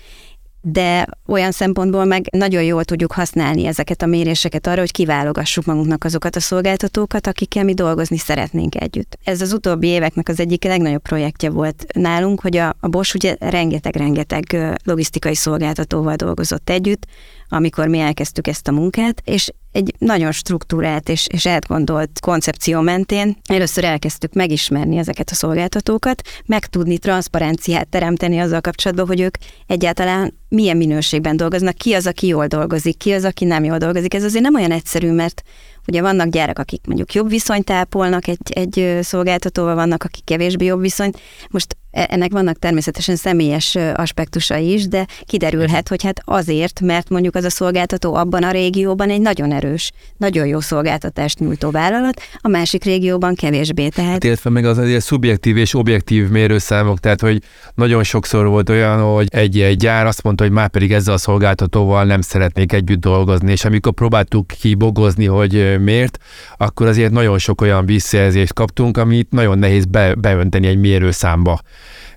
[0.61, 6.05] de olyan szempontból meg nagyon jól tudjuk használni ezeket a méréseket arra, hogy kiválogassuk magunknak
[6.05, 9.19] azokat a szolgáltatókat, akikkel mi dolgozni szeretnénk együtt.
[9.25, 13.37] Ez az utóbbi éveknek az egyik legnagyobb projektje volt nálunk, hogy a, a Bosch ugye
[13.39, 17.07] rengeteg-rengeteg logisztikai szolgáltatóval dolgozott együtt,
[17.49, 23.37] amikor mi elkezdtük ezt a munkát, és egy nagyon struktúrált és, és átgondolt koncepció mentén
[23.49, 30.77] először elkezdtük megismerni ezeket a szolgáltatókat, megtudni transzparenciát teremteni azzal kapcsolatban, hogy ők egyáltalán milyen
[30.77, 34.15] minőségben dolgoznak, ki az, aki jól dolgozik, ki az, aki nem jól dolgozik.
[34.15, 35.43] Ez azért nem olyan egyszerű, mert
[35.89, 40.81] Ugye vannak gyárak, akik mondjuk jobb viszonyt ápolnak egy, egy szolgáltatóval, vannak, akik kevésbé jobb
[40.81, 41.21] viszonyt.
[41.51, 47.45] Most ennek vannak természetesen személyes aspektusai is, de kiderülhet, hogy hát azért, mert mondjuk az
[47.45, 52.85] a szolgáltató abban a régióban egy nagyon erős, nagyon jó szolgáltatást nyújtó vállalat, a másik
[52.85, 53.89] régióban kevésbé.
[53.89, 54.11] Tehát...
[54.11, 57.43] Hát illetve meg az egy szubjektív és objektív mérőszámok, tehát hogy
[57.75, 61.19] nagyon sokszor volt olyan, hogy egy, egy gyár azt mondta, hogy már pedig ezzel a
[61.19, 66.19] szolgáltatóval nem szeretnék együtt dolgozni, és amikor próbáltuk kibogozni, hogy miért,
[66.57, 71.61] akkor azért nagyon sok olyan visszajelzést kaptunk, amit nagyon nehéz be, beönteni egy mérőszámba.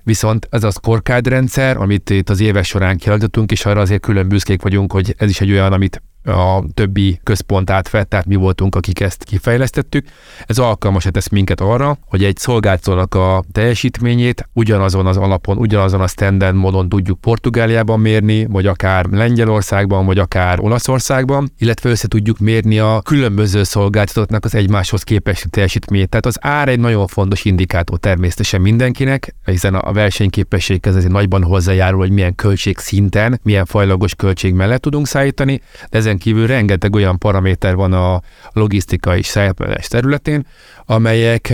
[0.04, 4.28] Viszont ez a scorecard rendszer, amit itt az éves során kialakítottunk, és arra azért külön
[4.28, 8.74] büszkék vagyunk, hogy ez is egy olyan, amit a többi központ átvett, tehát mi voltunk,
[8.74, 10.06] akik ezt kifejlesztettük.
[10.46, 16.06] Ez alkalmas tesz minket arra, hogy egy szolgáltatónak a teljesítményét ugyanazon az alapon, ugyanazon a
[16.06, 22.78] standard módon tudjuk Portugáliában mérni, vagy akár Lengyelországban, vagy akár Olaszországban, illetve össze tudjuk mérni
[22.78, 26.08] a különböző szolgáltatóknak az egymáshoz képest teljesítményét.
[26.08, 31.98] Tehát az ár egy nagyon fontos indikátor természetesen mindenkinek, hiszen a versenyképességhez ezért nagyban hozzájárul,
[31.98, 37.18] hogy milyen költség szinten, milyen fajlagos költség mellett tudunk szállítani, de ezen kívül rengeteg olyan
[37.18, 38.20] paraméter van a
[38.52, 40.46] logisztikai szállítás területén,
[40.86, 41.52] amelyek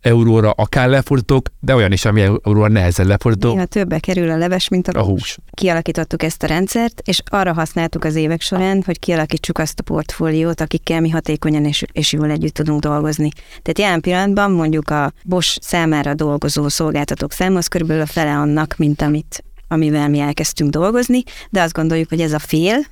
[0.00, 3.52] euróra akár lefordítók, de olyan is, ami euróra nehezen lefordító.
[3.52, 5.38] Néha többe kerül a leves, mint a, a hús.
[5.50, 10.60] Kialakítottuk ezt a rendszert, és arra használtuk az évek során, hogy kialakítsuk azt a portfóliót,
[10.60, 13.28] akikkel mi hatékonyan és, és jól együtt tudunk dolgozni.
[13.62, 18.74] Tehát jelen pillanatban mondjuk a Bosch számára dolgozó szolgáltatók száma az körülbelül a fele annak,
[18.78, 22.84] mint amit amivel mi elkezdtünk dolgozni, de azt gondoljuk, hogy ez a fél,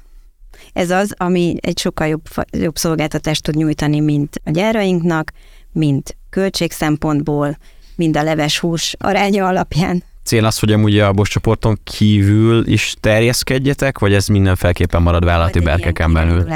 [0.73, 5.33] ez az, ami egy sokkal jobb, jobb szolgáltatást tud nyújtani, mint a gyárainknak,
[5.73, 7.59] mint költség szempontból,
[7.97, 10.05] mind a leves hús aránya alapján.
[10.31, 15.61] Cél az, hogy amúgy a Bosch csoporton kívül is terjeszkedjetek, vagy ez mindenféleképpen marad vállalati
[15.61, 16.47] berkeken belül?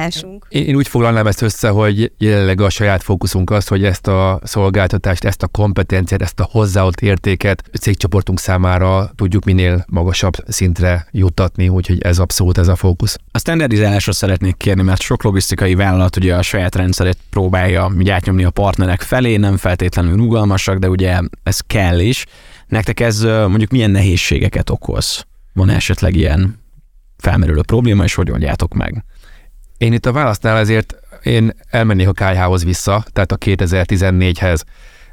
[0.49, 4.41] Én, én úgy foglalnám ezt össze, hogy jelenleg a saját fókuszunk az, hogy ezt a
[4.43, 11.07] szolgáltatást, ezt a kompetenciát, ezt a hozzáadott értéket a cégcsoportunk számára tudjuk minél magasabb szintre
[11.11, 13.17] juttatni, úgyhogy ez abszolút ez a fókusz.
[13.31, 18.51] A standardizálásra szeretnék kérni, mert sok logisztikai vállalat ugye a saját rendszerét próbálja átnyomni a
[18.51, 22.25] partnerek felé, nem feltétlenül rugalmasak, de ugye ez kell is.
[22.67, 25.27] Nektek ez mondjuk milyen nehézségeket okoz?
[25.53, 26.59] Van esetleg ilyen
[27.17, 29.05] felmerülő probléma, és hogy oldjátok meg?
[29.79, 34.61] Én itt a válasznál ezért én elmennék a KH-hoz vissza, tehát a 2014-hez.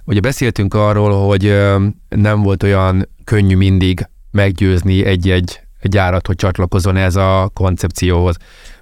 [0.04, 1.62] Ugye beszéltünk arról, hogy
[2.10, 8.36] nem volt olyan könnyű mindig meggyőzni egy-egy gyárat, hogy csatlakozzon ez a koncepcióhoz.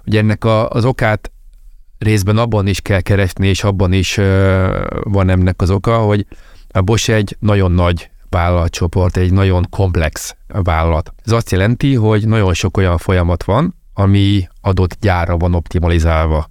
[0.05, 1.31] Ugye ennek a, az okát
[1.97, 4.15] részben abban is kell keresni, és abban is
[5.03, 6.25] van ennek az oka, hogy
[6.71, 11.13] a Bosch egy nagyon nagy vállalatcsoport, egy nagyon komplex vállalat.
[11.25, 16.49] Ez azt jelenti, hogy nagyon sok olyan folyamat van, ami adott gyárra van optimalizálva.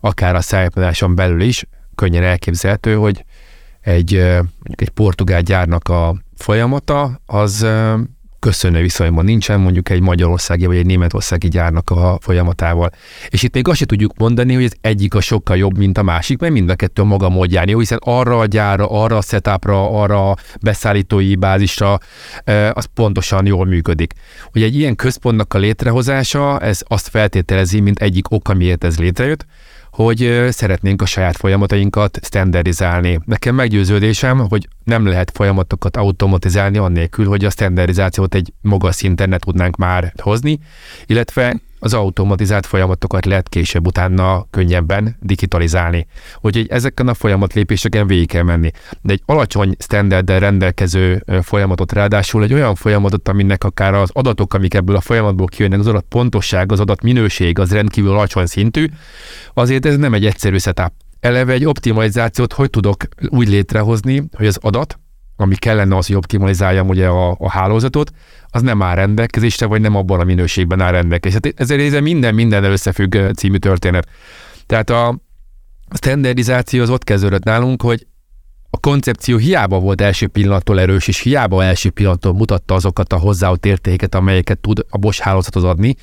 [0.00, 3.24] Akár a szállításon belül is könnyen elképzelhető, hogy
[3.80, 7.66] egy, mondjuk egy portugál gyárnak a folyamata az
[8.42, 12.90] köszönő viszonyban nincsen mondjuk egy magyarországi vagy egy németországi gyárnak a folyamatával.
[13.28, 16.02] És itt még azt se tudjuk mondani, hogy az egyik a sokkal jobb, mint a
[16.02, 19.22] másik, mert mind a kettő a maga módján jó, hiszen arra a gyárra, arra a
[19.22, 21.98] setupra, arra a beszállítói bázisra,
[22.72, 24.12] az pontosan jól működik.
[24.54, 29.46] Ugye egy ilyen központnak a létrehozása, ez azt feltételezi, mint egyik ok, miért ez létrejött,
[29.92, 33.20] hogy szeretnénk a saját folyamatainkat standardizálni.
[33.24, 39.38] Nekem meggyőződésem, hogy nem lehet folyamatokat automatizálni annélkül, hogy a standardizációt egy magas szinten ne
[39.38, 40.58] tudnánk már hozni,
[41.06, 46.06] illetve az automatizált folyamatokat lehet később utána könnyebben digitalizálni.
[46.40, 48.70] Úgyhogy ezeken a folyamat lépéseken végig kell menni.
[49.00, 54.74] De egy alacsony standarddel rendelkező folyamatot, ráadásul egy olyan folyamatot, aminek akár az adatok, amik
[54.74, 58.86] ebből a folyamatból kijönnek, az adat pontosság, az adat minőség, az rendkívül alacsony szintű,
[59.54, 60.92] azért ez nem egy egyszerű setup.
[61.20, 64.98] Eleve egy optimalizációt hogy tudok úgy létrehozni, hogy az adat,
[65.42, 68.12] ami kellene az, hogy optimalizáljam ugye a, a hálózatot,
[68.50, 71.40] az nem áll rendelkezésre, vagy nem abban a minőségben áll rendelkezésre.
[71.44, 74.08] Hát ezért ez minden minden összefügg című történet.
[74.66, 75.20] Tehát a
[75.94, 78.06] standardizáció az ott kezdődött nálunk, hogy
[78.74, 83.66] a koncepció hiába volt első pillanattól erős, és hiába első pillanattól mutatta azokat a hozzáadott
[83.66, 85.94] értéket, amelyeket tud a Bosch hálózathoz adni,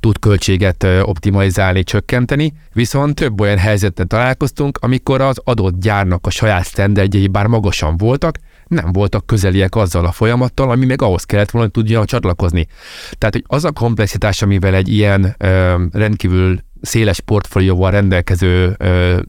[0.00, 6.66] tud költséget optimalizálni, csökkenteni, viszont több olyan helyzettel találkoztunk, amikor az adott gyárnak a saját
[6.66, 8.38] standardjai bár magasan voltak,
[8.72, 12.66] nem voltak közeliek azzal a folyamattal, ami meg ahhoz kellett volna, hogy tudja csatlakozni.
[13.18, 19.20] Tehát, hogy az a komplexitás, amivel egy ilyen ö, rendkívül széles portfólióval rendelkező ö,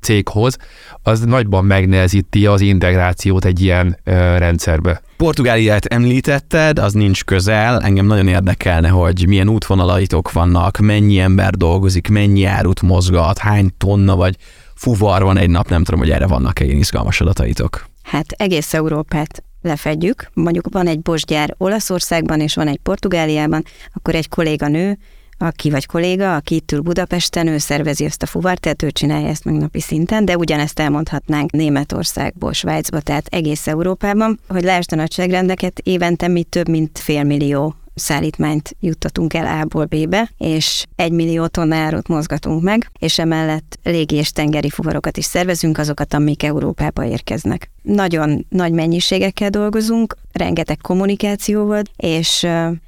[0.00, 0.56] cég hoz,
[1.02, 5.00] az nagyban megnehezíti az integrációt egy ilyen ö, rendszerbe.
[5.16, 12.08] Portugáliát említetted, az nincs közel, engem nagyon érdekelne, hogy milyen útvonalaitok vannak, mennyi ember dolgozik,
[12.08, 14.36] mennyi árut mozgat, hány tonna vagy
[14.74, 17.87] fuvar van egy nap, nem tudom, hogy erre vannak-e ilyen izgalmas adataitok.
[18.08, 20.30] Hát egész Európát lefedjük.
[20.34, 24.98] Mondjuk van egy Bosch gyár Olaszországban, és van egy Portugáliában, akkor egy kolléganő,
[25.38, 29.28] aki vagy kolléga, aki itt ül Budapesten, ő szervezi ezt a fuvart, tehát ő csinálja
[29.28, 34.96] ezt meg napi szinten, de ugyanezt elmondhatnánk Németországból, Svájcba, tehát egész Európában, hogy lásd a
[34.96, 41.46] nagyságrendeket, évente mi több mint fél millió szállítmányt juttatunk el A-ból B-be, és egy millió
[41.46, 47.70] tonna mozgatunk meg, és emellett légi és tengeri fuvarokat is szervezünk, azokat, amik Európába érkeznek.
[47.82, 52.44] Nagyon nagy mennyiségekkel dolgozunk, rengeteg kommunikációval, és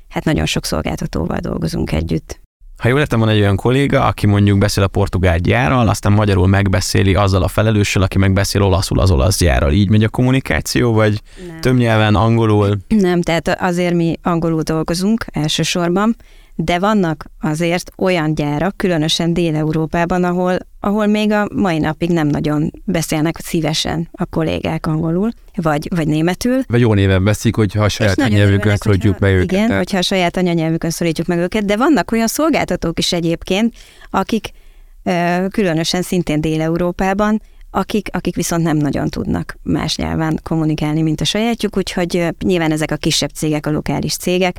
[0.09, 2.41] hát nagyon sok szolgáltatóval dolgozunk együtt.
[2.81, 6.47] Ha jól értem, van egy olyan kolléga, aki mondjuk beszél a portugál gyárral, aztán magyarul
[6.47, 9.73] megbeszéli azzal a felelőssel, aki megbeszél olaszul az olasz gyárral.
[9.73, 11.61] Így megy a kommunikáció, vagy Nem.
[11.61, 12.77] több nyelven, angolul?
[12.89, 16.17] Nem, tehát azért mi angolul dolgozunk elsősorban,
[16.55, 22.71] de vannak azért olyan gyárak, különösen Dél-Európában, ahol, ahol még a mai napig nem nagyon
[22.85, 26.61] beszélnek szívesen a kollégák angolul, vagy, vagy németül.
[26.69, 29.53] Vagy jó néven veszik, hogyha a saját nagyon nyelvükön örülnek, szólítjuk hogyha- be őket.
[29.53, 33.75] Igen, Tehát- hogyha a saját anyanyelvükön szólítjuk meg őket, de vannak olyan szolgáltatók is egyébként,
[34.11, 34.51] akik
[35.51, 41.77] különösen szintén Dél-Európában, akik, akik viszont nem nagyon tudnak más nyelven kommunikálni, mint a sajátjuk,
[41.77, 44.57] úgyhogy nyilván ezek a kisebb cégek, a lokális cégek,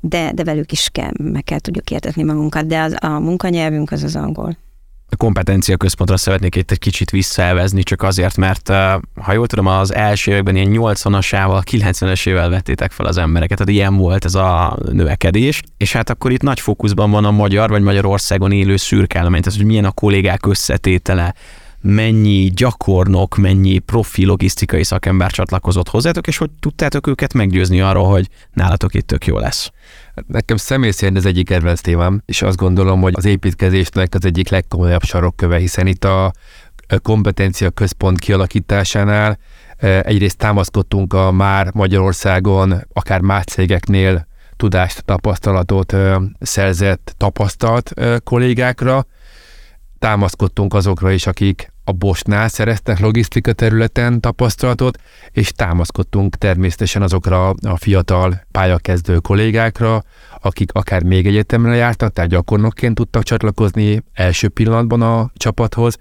[0.00, 4.02] de, de velük is kell, meg kell tudjuk értetni magunkat, de az, a munkanyelvünk az
[4.02, 4.56] az angol.
[5.16, 8.68] Kompetencia központra szeretnék itt egy kicsit visszaelvezni, csak azért, mert
[9.20, 13.72] ha jól tudom, az első években ilyen 80-asával, 90-es évvel vettétek fel az embereket, tehát
[13.72, 17.82] ilyen volt ez a növekedés, és hát akkor itt nagy fókuszban van a magyar vagy
[17.82, 21.34] Magyarországon élő szürke állomány, tehát hogy milyen a kollégák összetétele,
[21.82, 28.28] mennyi gyakornok, mennyi profi logisztikai szakember csatlakozott hozzátok, és hogy tudtátok őket meggyőzni arról, hogy
[28.52, 29.70] nálatok itt tök jó lesz?
[30.26, 34.48] Nekem személy szerint ez egyik kedvenc témám, és azt gondolom, hogy az építkezésnek az egyik
[34.48, 36.32] legkomolyabb sarokköve, hiszen itt a
[37.02, 39.38] kompetencia központ kialakításánál
[40.02, 45.96] egyrészt támaszkodtunk a már Magyarországon, akár más cégeknél tudást, tapasztalatot
[46.40, 47.92] szerzett tapasztalt
[48.24, 49.06] kollégákra,
[49.98, 54.98] támaszkodtunk azokra is, akik a Bosnál szereztek logisztika területen tapasztalatot,
[55.30, 60.02] és támaszkodtunk természetesen azokra a fiatal pályakezdő kollégákra,
[60.40, 65.98] akik akár még egyetemre jártak, tehát gyakornokként tudtak csatlakozni első pillanatban a csapathoz,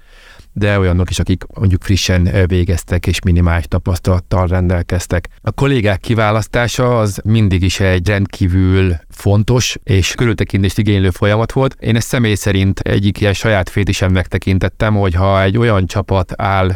[0.53, 5.27] de olyanok is, akik mondjuk frissen végeztek és minimális tapasztalattal rendelkeztek.
[5.41, 11.75] A kollégák kiválasztása az mindig is egy rendkívül fontos és körültekintést igénylő folyamat volt.
[11.79, 16.71] Én ezt személy szerint egyik ilyen saját fétisem megtekintettem, hogy ha egy olyan csapat áll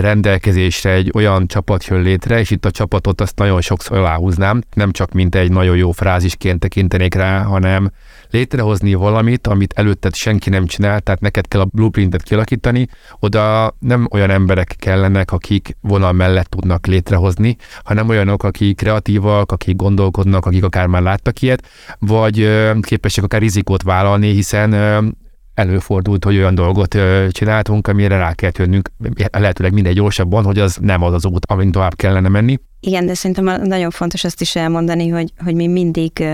[0.00, 4.90] rendelkezésre egy olyan csapat jön létre, és itt a csapatot azt nagyon sokszor aláhúznám, nem
[4.90, 7.90] csak mint egy nagyon jó frázisként tekintenék rá, hanem
[8.34, 12.86] létrehozni valamit, amit előtted senki nem csinál, tehát neked kell a blueprintet kialakítani,
[13.18, 19.76] oda nem olyan emberek kellenek, akik vonal mellett tudnak létrehozni, hanem olyanok, akik kreatívak, akik
[19.76, 21.66] gondolkodnak, akik akár már láttak ilyet,
[21.98, 22.48] vagy
[22.80, 24.74] képesek akár rizikót vállalni, hiszen
[25.54, 26.98] előfordult, hogy olyan dolgot
[27.30, 28.90] csináltunk, amire rá kell jönnünk
[29.32, 32.58] lehetőleg mindegy gyorsabban, hogy az nem az az út, amin tovább kellene menni.
[32.80, 36.24] Igen, de szerintem nagyon fontos azt is elmondani, hogy, hogy mi mindig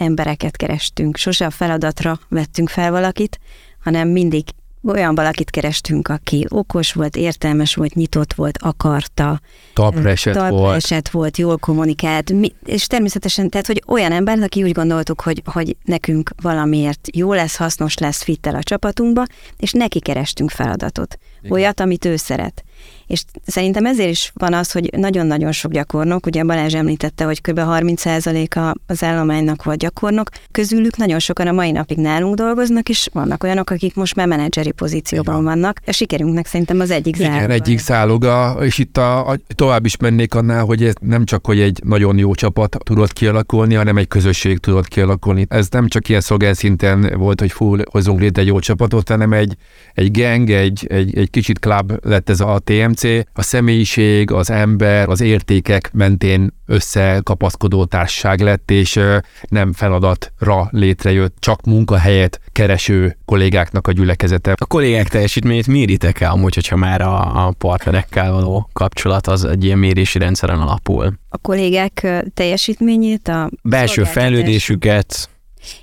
[0.00, 1.16] embereket kerestünk.
[1.16, 3.38] Sose a feladatra vettünk fel valakit,
[3.82, 4.44] hanem mindig
[4.84, 9.40] olyan valakit kerestünk, aki okos volt, értelmes volt, nyitott volt, akarta.
[9.74, 10.76] Talpreset volt.
[10.76, 12.32] eset volt, jól kommunikált,
[12.64, 17.56] és természetesen, tehát, hogy olyan ember, aki úgy gondoltuk, hogy, hogy nekünk valamiért jó lesz,
[17.56, 19.24] hasznos lesz, fittel a csapatunkba,
[19.56, 21.18] és neki kerestünk feladatot.
[21.40, 21.52] Igen.
[21.52, 22.64] Olyat, amit ő szeret.
[23.06, 27.58] És szerintem ezért is van az, hogy nagyon-nagyon sok gyakornok, ugye Balázs említette, hogy kb.
[27.62, 33.42] 30%-a az állománynak volt gyakornok, közülük nagyon sokan a mai napig nálunk dolgoznak, és vannak
[33.42, 35.46] olyanok, akik most már menedzseri pozícióban Igen.
[35.46, 35.80] vannak.
[35.86, 37.36] A sikerünknek szerintem az egyik záloga.
[37.36, 41.46] Igen, egyik záloga, és itt a, a, tovább is mennék annál, hogy ez nem csak,
[41.46, 45.46] hogy egy nagyon jó csapat tudott kialakulni, hanem egy közösség tudott kialakulni.
[45.48, 49.32] Ez nem csak ilyen szolgál szinten volt, hogy full hozunk létre egy jó csapatot, hanem
[49.32, 49.56] egy,
[49.94, 54.50] egy gang, egy, egy, egy kicsit klub lett ez a TMC, TMC a személyiség, az
[54.50, 59.00] ember, az értékek mentén összekapaszkodó társaság lett, és
[59.48, 64.54] nem feladatra létrejött, csak munkahelyet kereső kollégáknak a gyülekezete.
[64.58, 69.64] A kollégák teljesítményét méritek el amúgy, hogyha már a, a partnerekkel való kapcsolat az egy
[69.64, 71.12] ilyen mérési rendszeren alapul?
[71.28, 75.28] A kollégák teljesítményét, a belső fejlődésüket,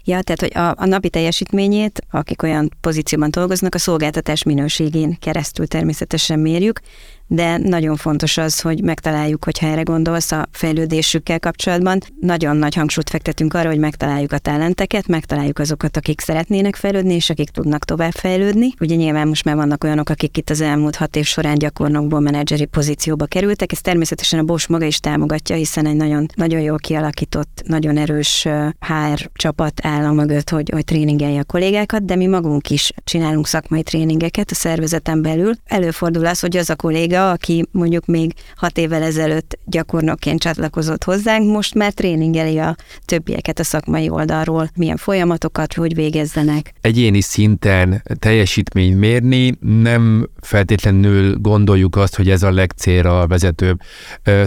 [0.03, 5.67] Ja, tehát hogy a, a napi teljesítményét, akik olyan pozícióban dolgoznak, a szolgáltatás minőségén keresztül
[5.67, 6.79] természetesen mérjük,
[7.27, 11.99] de nagyon fontos az, hogy megtaláljuk, hogyha erre gondolsz a fejlődésükkel kapcsolatban.
[12.19, 17.29] Nagyon nagy hangsúlyt fektetünk arra, hogy megtaláljuk a talenteket, megtaláljuk azokat, akik szeretnének fejlődni, és
[17.29, 18.73] akik tudnak tovább fejlődni.
[18.79, 22.65] Ugye nyilván most már vannak olyanok, akik itt az elmúlt hat év során gyakornokból menedzseri
[22.65, 23.71] pozícióba kerültek.
[23.71, 28.47] Ez természetesen a Bosch maga is támogatja, hiszen egy nagyon, nagyon jól kialakított, nagyon erős
[28.79, 33.83] HR csapat áll mögött, hogy, hogy tréningelje a kollégákat, de mi magunk is csinálunk szakmai
[33.83, 35.53] tréningeket a szervezeten belül.
[35.65, 41.03] Előfordul az, hogy az a kolléga, kolléga, aki mondjuk még hat évvel ezelőtt gyakornokként csatlakozott
[41.03, 42.75] hozzánk, most már tréningeli a
[43.05, 46.73] többieket a szakmai oldalról, milyen folyamatokat, hogy végezzenek.
[46.81, 53.79] Egyéni szinten teljesítmény mérni nem feltétlenül gondoljuk azt, hogy ez a legcélra vezetőbb.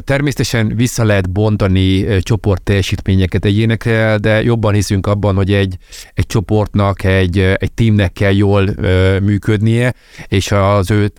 [0.04, 5.76] Természetesen vissza lehet bontani csoport teljesítményeket egyénekre, de jobban hiszünk abban, hogy egy,
[6.14, 8.74] egy csoportnak, egy, egy teamnek kell jól
[9.20, 9.94] működnie,
[10.28, 11.12] és az ő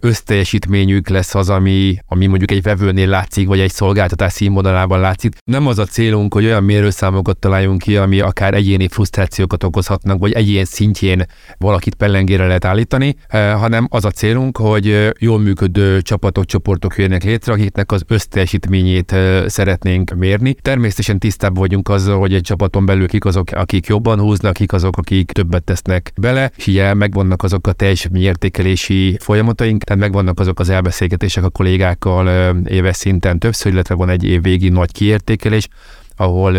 [0.00, 5.36] összteljesítményük lesz az, ami, ami mondjuk egy vevőnél látszik, vagy egy szolgáltatás színvonalában látszik.
[5.44, 10.32] Nem az a célunk, hogy olyan mérőszámokat találjunk ki, ami akár egyéni frusztrációkat okozhatnak, vagy
[10.32, 11.26] egyén szintjén
[11.58, 17.52] valakit pellengére lehet állítani, hanem az a célunk, hogy jól működő csapatok, csoportok jönnek létre,
[17.52, 19.14] akiknek az összteljesítményét
[19.46, 20.54] szeretnénk mérni.
[20.54, 24.96] Természetesen tisztában vagyunk azzal, hogy egy csapaton belül kik azok, akik jobban húznak, kik azok,
[24.96, 30.60] akik többet tesznek bele, és ilyen megvannak azok a teljesítményértékelési folyamatai, feladataink, tehát megvannak azok
[30.60, 35.68] az elbeszélgetések a kollégákkal éves szinten többször, illetve van egy év végi nagy kiértékelés,
[36.16, 36.56] ahol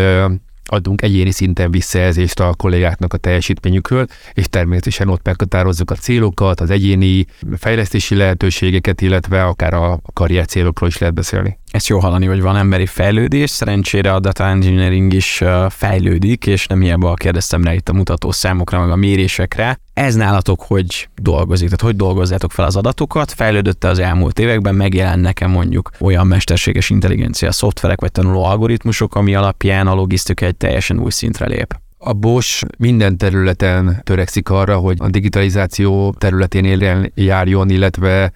[0.72, 6.70] adunk egyéni szinten visszajelzést a kollégáknak a teljesítményükről, és természetesen ott meghatározzuk a célokat, az
[6.70, 11.58] egyéni fejlesztési lehetőségeket, illetve akár a karrier célokról is lehet beszélni.
[11.70, 16.80] Ezt jó hallani, hogy van emberi fejlődés, szerencsére a data engineering is fejlődik, és nem
[16.80, 19.78] hiába kérdeztem rá itt a mutató számokra, meg a mérésekre.
[19.94, 21.66] Ez nálatok hogy dolgozik?
[21.66, 23.32] Tehát hogy dolgozzátok fel az adatokat?
[23.32, 24.74] Fejlődött az elmúlt években?
[24.74, 30.56] Megjelent nekem mondjuk olyan mesterséges intelligencia szoftverek vagy tanuló algoritmusok, ami alapján a logisztika egy
[30.56, 31.80] teljesen új szintre lép?
[31.98, 38.32] A Bosch minden területen törekszik arra, hogy a digitalizáció területén éljen, járjon, illetve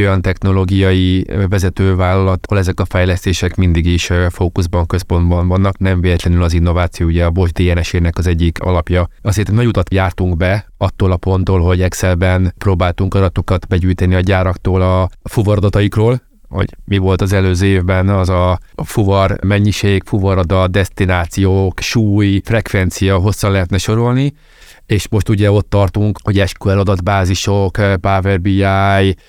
[0.00, 6.52] olyan technológiai vezetővállalat, ahol ezek a fejlesztések mindig is fókuszban, központban vannak, nem véletlenül az
[6.52, 9.08] innováció ugye a Bosch DNS-ének az egyik alapja.
[9.22, 14.82] Azért nagy utat jártunk be attól a ponttól, hogy Excelben próbáltunk adatokat begyűjteni a gyáraktól
[14.82, 22.40] a fuvaradataikról, hogy mi volt az előző évben, az a fuvar mennyiség, fuvarada, destinációk, súly,
[22.44, 24.34] frekvencia, hosszan lehetne sorolni,
[24.92, 28.64] és most ugye ott tartunk, hogy SQL adatbázisok, Power BI,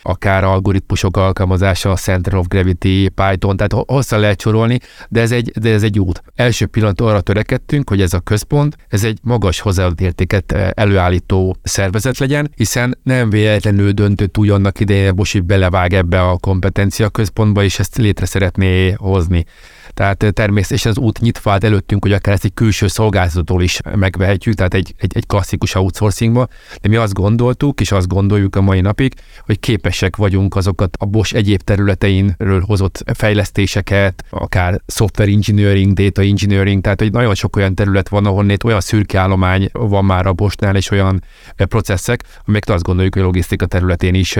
[0.02, 5.74] akár algoritmusok alkalmazása, Center of Gravity, Python, tehát hosszan lehet sorolni, de ez egy, de
[5.74, 6.24] ez egy út.
[6.36, 12.18] Első pillanat arra törekedtünk, hogy ez a központ, ez egy magas hozzáadott értéket előállító szervezet
[12.18, 17.80] legyen, hiszen nem véletlenül döntött úgy annak idején, Bosi belevág ebbe a kompetencia központba, és
[17.80, 19.46] ezt létre szeretné hozni.
[19.94, 24.56] Tehát természetesen az út nyitva állt előttünk, hogy akár ezt egy külső szolgáltatótól is megvehetjük,
[24.56, 26.48] tehát egy, egy, egy klasszikus outsourcingba,
[26.82, 29.14] de mi azt gondoltuk, és azt gondoljuk a mai napig,
[29.46, 36.82] hogy képesek vagyunk azokat a Bosch egyéb területeinről hozott fejlesztéseket, akár software engineering, data engineering,
[36.82, 40.76] tehát hogy nagyon sok olyan terület van, ahol olyan szürke állomány van már a Boschnál,
[40.76, 41.24] és olyan
[41.56, 44.38] processzek, amelyek azt gondoljuk, hogy a logisztika területén is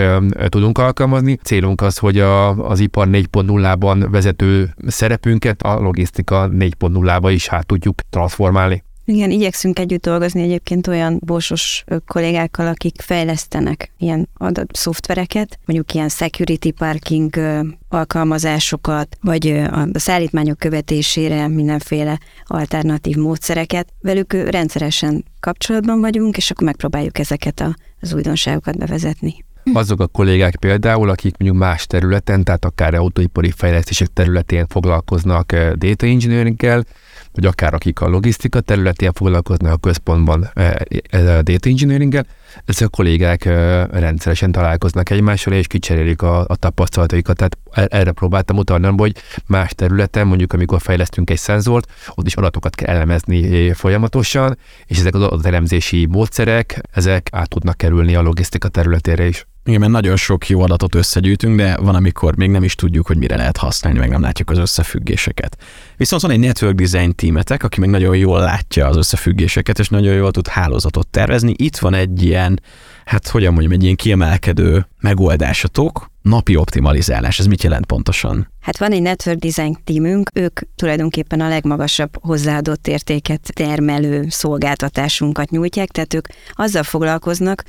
[0.48, 1.38] tudunk alkalmazni.
[1.42, 7.66] Célunk az, hogy a, az ipar 4.0-ban vezető szerepünk minket a logisztika 4.0-ba is hát
[7.66, 8.84] tudjuk transformálni.
[9.06, 16.08] Igen, igyekszünk együtt dolgozni egyébként olyan borsos kollégákkal, akik fejlesztenek ilyen adat szoftvereket, mondjuk ilyen
[16.08, 17.40] security parking
[17.88, 23.88] alkalmazásokat, vagy a szállítmányok követésére mindenféle alternatív módszereket.
[24.00, 27.64] Velük rendszeresen kapcsolatban vagyunk, és akkor megpróbáljuk ezeket
[28.00, 34.08] az újdonságokat bevezetni azok a kollégák például, akik mondjuk más területen, tehát akár autóipari fejlesztések
[34.12, 36.84] területén foglalkoznak eh, data engineering-kel,
[37.32, 40.74] vagy akár akik a logisztika területén foglalkoznak a központban eh,
[41.10, 42.26] eh, data engineering-el,
[42.64, 43.44] ezek a kollégák
[43.90, 47.36] rendszeresen találkoznak egymással, és kicserélik a, a tapasztalataikat.
[47.36, 47.58] Tehát
[47.92, 52.94] erre próbáltam utalni, hogy más területen, mondjuk amikor fejlesztünk egy szenzort, ott is adatokat kell
[52.94, 59.46] elemezni folyamatosan, és ezek az adatelemzési módszerek, ezek át tudnak kerülni a logisztika területére is.
[59.66, 63.16] Igen, mert nagyon sok jó adatot összegyűjtünk, de van, amikor még nem is tudjuk, hogy
[63.16, 65.56] mire lehet használni, meg nem látjuk az összefüggéseket.
[65.96, 70.14] Viszont van egy network design teametek, aki meg nagyon jól látja az összefüggéseket, és nagyon
[70.14, 71.54] jól tud hálózatot tervezni.
[71.56, 72.60] Itt van egy ilyen,
[73.04, 77.38] hát hogyan mondjam, egy ilyen kiemelkedő megoldásatok, napi optimalizálás.
[77.38, 78.48] Ez mit jelent pontosan?
[78.60, 85.88] Hát van egy network design teamünk, ők tulajdonképpen a legmagasabb hozzáadott értéket termelő szolgáltatásunkat nyújtják,
[85.88, 87.64] tehát ők azzal foglalkoznak,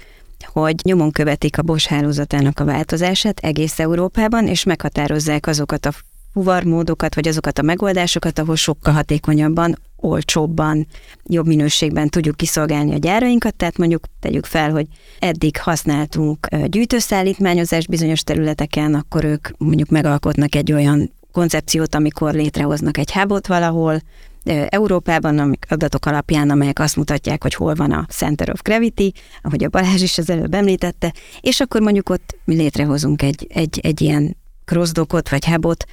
[0.52, 5.92] hogy nyomon követik a Bosch hálózatának a változását egész Európában, és meghatározzák azokat a
[6.34, 10.88] fuvarmódokat, vagy azokat a megoldásokat, ahol sokkal hatékonyabban, olcsóbban,
[11.24, 14.88] jobb minőségben tudjuk kiszolgálni a gyárainkat, tehát mondjuk tegyük fel, hogy
[15.20, 23.12] eddig használtunk gyűjtőszállítmányozást bizonyos területeken, akkor ők mondjuk megalkotnak egy olyan koncepciót, amikor létrehoznak egy
[23.12, 24.02] hábot valahol,
[24.70, 29.64] Európában, amik adatok alapján, amelyek azt mutatják, hogy hol van a Center of Gravity, ahogy
[29.64, 34.02] a Balázs is az előbb említette, és akkor mondjuk ott mi létrehozunk egy, egy, egy
[34.02, 34.36] ilyen
[34.66, 35.86] crossdokot vagy hubot,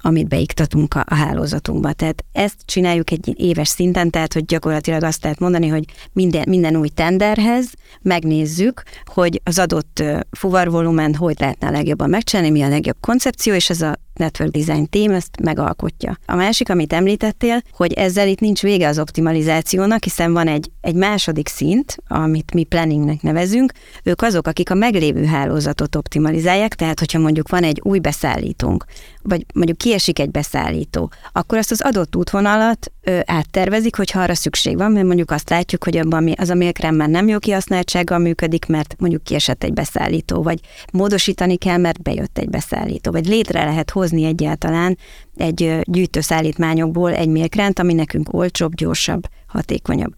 [0.00, 1.92] amit beiktatunk a, a hálózatunkba.
[1.92, 6.76] Tehát ezt csináljuk egy éves szinten, tehát hogy gyakorlatilag azt lehet mondani, hogy minden, minden
[6.76, 12.96] új tenderhez megnézzük, hogy az adott fuvarvolumen hogy lehetne a legjobban megcsinálni, mi a legjobb
[13.00, 16.18] koncepció, és ez a Network Design Team ezt megalkotja.
[16.26, 20.94] A másik, amit említettél, hogy ezzel itt nincs vége az optimalizációnak, hiszen van egy, egy
[20.94, 23.72] második szint, amit mi planningnek nevezünk,
[24.04, 28.84] ők azok, akik a meglévő hálózatot optimalizálják, tehát hogyha mondjuk van egy új beszállítónk,
[29.22, 34.76] vagy mondjuk kiesik egy beszállító, akkor azt az adott útvonalat ö, áttervezik, hogyha arra szükség
[34.76, 38.94] van, mert mondjuk azt látjuk, hogy abban az a milkremben nem jó kihasználtsággal működik, mert
[38.98, 40.60] mondjuk kiesett egy beszállító, vagy
[40.92, 44.98] módosítani kell, mert bejött egy beszállító, vagy létre lehet hozni egyáltalán
[45.36, 50.14] egy gyűjtőszállítmányokból egy milkrent, ami nekünk olcsóbb, gyorsabb, hatékonyabb.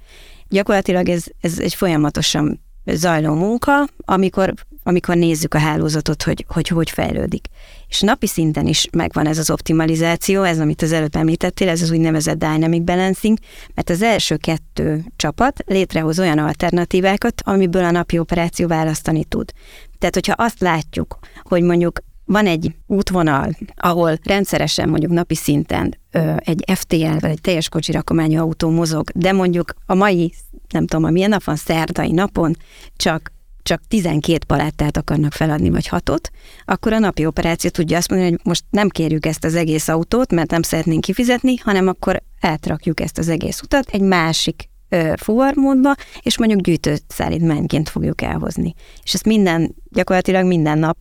[0.48, 6.90] Gyakorlatilag ez, ez egy folyamatosan zajló munka, amikor, amikor nézzük a hálózatot, hogy, hogy hogy
[6.90, 7.46] fejlődik.
[7.88, 11.90] És napi szinten is megvan ez az optimalizáció, ez, amit az előbb említettél, ez az
[11.90, 13.38] úgynevezett dynamic balancing,
[13.74, 19.52] mert az első kettő csapat létrehoz olyan alternatívákat, amiből a napi operáció választani tud.
[19.98, 25.98] Tehát, hogyha azt látjuk, hogy mondjuk van egy útvonal, ahol rendszeresen mondjuk napi szinten
[26.36, 30.34] egy FTL vagy egy teljes kocsi rakományú autó mozog, de mondjuk a mai,
[30.70, 32.56] nem tudom, a milyen nap van, szerdai napon
[32.96, 33.32] csak
[33.64, 36.30] csak 12 palettát akarnak feladni, vagy hatot,
[36.64, 40.32] akkor a napi operáció tudja azt mondani, hogy most nem kérjük ezt az egész autót,
[40.32, 44.68] mert nem szeretnénk kifizetni, hanem akkor eltrakjuk ezt az egész utat egy másik
[45.16, 48.74] fuvarmódba, és mondjuk gyűjtőszállítmányként fogjuk elhozni.
[49.02, 50.96] És ezt minden, gyakorlatilag minden nap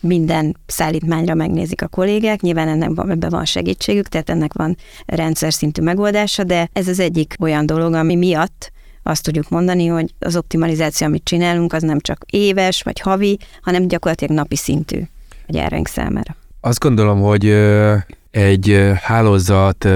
[0.00, 4.76] minden szállítmányra megnézik a kollégák, nyilván ennek van, ebben van segítségük, tehát ennek van
[5.06, 8.72] rendszer szintű megoldása, de ez az egyik olyan dolog, ami miatt
[9.02, 13.88] azt tudjuk mondani, hogy az optimalizáció, amit csinálunk, az nem csak éves vagy havi, hanem
[13.88, 15.00] gyakorlatilag napi szintű
[15.46, 16.36] a gyáraink számára.
[16.60, 17.44] Azt gondolom, hogy
[18.34, 19.88] egy hálózat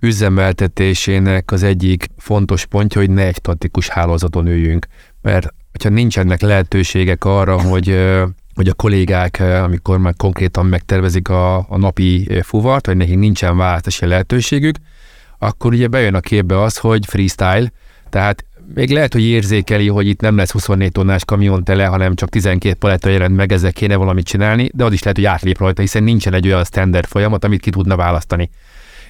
[0.00, 4.86] üzemeltetésének az egyik fontos pontja, hogy ne egy statikus hálózaton üljünk.
[5.22, 7.98] Mert hogyha nincsenek lehetőségek arra, hogy
[8.54, 14.06] hogy a kollégák, amikor már konkrétan megtervezik a, a napi fuvart, vagy nekik nincsen választási
[14.06, 14.76] lehetőségük,
[15.38, 17.72] akkor ugye bejön a képbe az, hogy freestyle,
[18.08, 18.44] tehát
[18.74, 22.74] még lehet, hogy érzékeli, hogy itt nem lesz 24 tonnás kamion tele, hanem csak 12
[22.74, 26.02] paletta jelent meg, ezzel kéne valamit csinálni, de az is lehet, hogy átlép rajta, hiszen
[26.02, 28.50] nincsen egy olyan standard folyamat, amit ki tudna választani.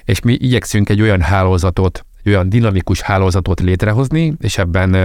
[0.03, 4.95] És mi igyekszünk egy olyan hálózatot, egy olyan dinamikus hálózatot létrehozni, és ebben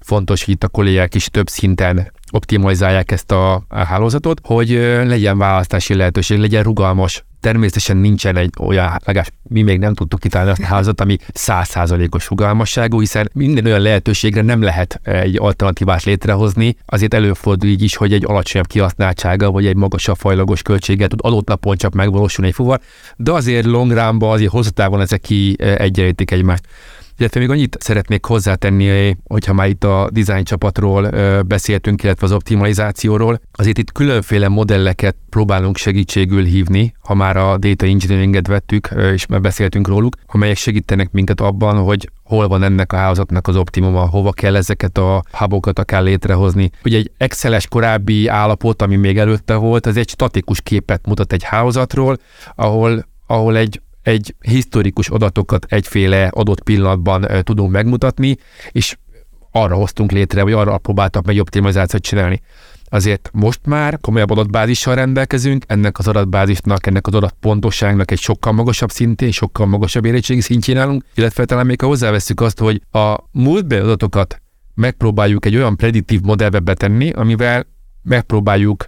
[0.00, 4.70] fontos, hogy itt a kollégák is több szinten optimalizálják ezt a, hálózatot, hogy
[5.04, 10.50] legyen választási lehetőség, legyen rugalmas Természetesen nincsen egy olyan, legalábbis mi még nem tudtuk kitalálni
[10.52, 16.76] azt a házat, ami százszázalékos rugalmasságú, hiszen minden olyan lehetőségre nem lehet egy alternatívát létrehozni.
[16.86, 21.48] Azért előfordul így is, hogy egy alacsonyabb kihasználtsága, vagy egy magasabb fajlagos költséget tud adott
[21.48, 22.80] napon csak megvalósulni egy fuvar,
[23.16, 26.62] de azért long azért hosszú távon ezek ki egyenlítik egymást.
[27.18, 31.10] Illetve még annyit szeretnék hozzátenni, hogyha már itt a design csapatról
[31.42, 37.86] beszéltünk, illetve az optimalizációról, azért itt különféle modelleket próbálunk segítségül hívni, ha már a data
[37.86, 42.96] engineeringet vettük, és már beszéltünk róluk, amelyek segítenek minket abban, hogy hol van ennek a
[42.96, 46.70] hálózatnak az optimuma, hova kell ezeket a hubokat akár létrehozni.
[46.84, 51.42] Ugye egy Exceles korábbi állapot, ami még előtte volt, az egy statikus képet mutat egy
[51.42, 52.16] hálózatról,
[52.54, 58.36] ahol ahol egy egy historikus adatokat egyféle adott pillanatban tudunk megmutatni,
[58.70, 58.96] és
[59.50, 62.40] arra hoztunk létre, vagy arra próbáltak meg optimalizációt csinálni.
[62.84, 68.90] Azért most már komolyabb adatbázissal rendelkezünk, ennek az adatbázisnak, ennek az adatpontosságnak egy sokkal magasabb
[68.90, 73.80] szintén, sokkal magasabb érettségi szintjén állunk, illetve talán még ha hozzáveszünk azt, hogy a múltbeli
[73.80, 74.42] adatokat
[74.74, 77.66] megpróbáljuk egy olyan prediktív modellbe betenni, amivel
[78.02, 78.84] megpróbáljuk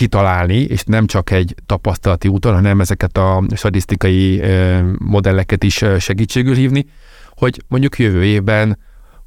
[0.00, 4.42] kitalálni, és nem csak egy tapasztalati úton, hanem ezeket a statisztikai
[4.98, 6.86] modelleket is segítségül hívni,
[7.28, 8.78] hogy mondjuk jövő évben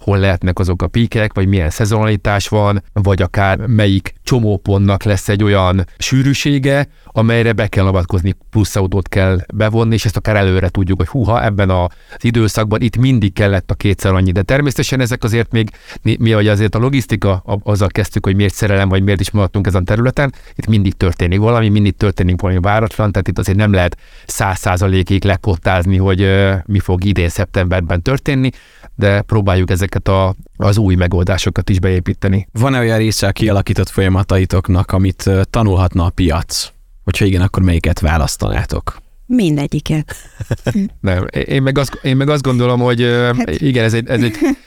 [0.04, 5.44] hol lehetnek azok a píkek, vagy milyen szezonalitás van, vagy akár melyik csomópontnak lesz egy
[5.44, 10.98] olyan sűrűsége, amelyre be kell avatkozni, plusz autót kell bevonni, és ezt akár előre tudjuk,
[10.98, 11.90] hogy húha, ebben az
[12.22, 14.32] időszakban itt mindig kellett a kétszer annyi.
[14.32, 15.70] De természetesen ezek azért még,
[16.02, 19.82] mi hogy azért a logisztika, azzal kezdtük, hogy miért szerelem, vagy miért is maradtunk ezen
[19.82, 23.98] a területen, itt mindig történik valami, mindig történik valami váratlan, tehát itt azért nem lehet
[24.26, 26.30] száz százalékig lekottázni, hogy
[26.66, 28.50] mi fog idén szeptemberben történni,
[28.96, 32.48] de próbáljuk ezeket a, az új megoldásokat is beépíteni.
[32.52, 36.72] Van-e olyan része a kialakított folyamataitoknak, amit tanulhatna a piac?
[37.04, 39.02] Hogyha igen, akkor melyiket választanátok?
[39.26, 40.16] Mindegyiket.
[41.02, 43.02] Nem, én meg azt, én meg azt gondolom, hogy
[43.38, 43.50] hát.
[43.50, 44.38] igen, ez egy, ez egy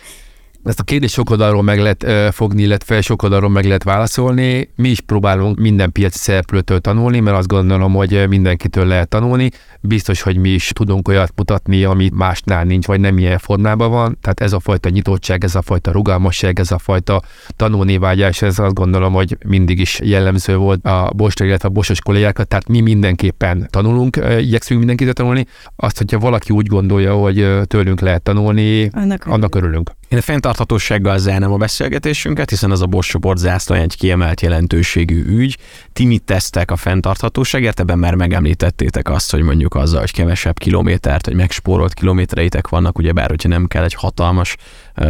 [0.67, 4.71] ezt a kérdést sok oldalról meg lehet fogni, illetve sok oldalról meg lehet válaszolni.
[4.77, 9.51] Mi is próbálunk minden piaci szereplőtől tanulni, mert azt gondolom, hogy mindenkitől lehet tanulni.
[9.81, 14.19] Biztos, hogy mi is tudunk olyat mutatni, ami másnál nincs, vagy nem ilyen formában van.
[14.21, 17.23] Tehát ez a fajta nyitottság, ez a fajta rugalmasság, ez a fajta
[17.57, 22.01] tanulni vágyás, ez azt gondolom, hogy mindig is jellemző volt a Bosra, illetve a Bosos
[22.01, 22.49] kollégákat.
[22.49, 25.47] Tehát mi mindenképpen tanulunk, igyekszünk mindenkitől tanulni.
[25.77, 29.91] Azt, hogyha valaki úgy gondolja, hogy tőlünk lehet tanulni, annak, annak örülünk.
[30.09, 35.25] Én a fenntarthatósággal zárnám a beszélgetésünket, hiszen az a Bosch csoport zászlója egy kiemelt jelentőségű
[35.25, 35.59] ügy.
[35.93, 37.81] Ti mit tesztek a fenntarthatóságért?
[37.81, 43.29] Ebben már megemlítettétek azt, hogy mondjuk azzal, hogy kevesebb kilométert, vagy megspórolt kilométereitek vannak, ugyebár,
[43.29, 44.57] hogyha nem kell egy hatalmas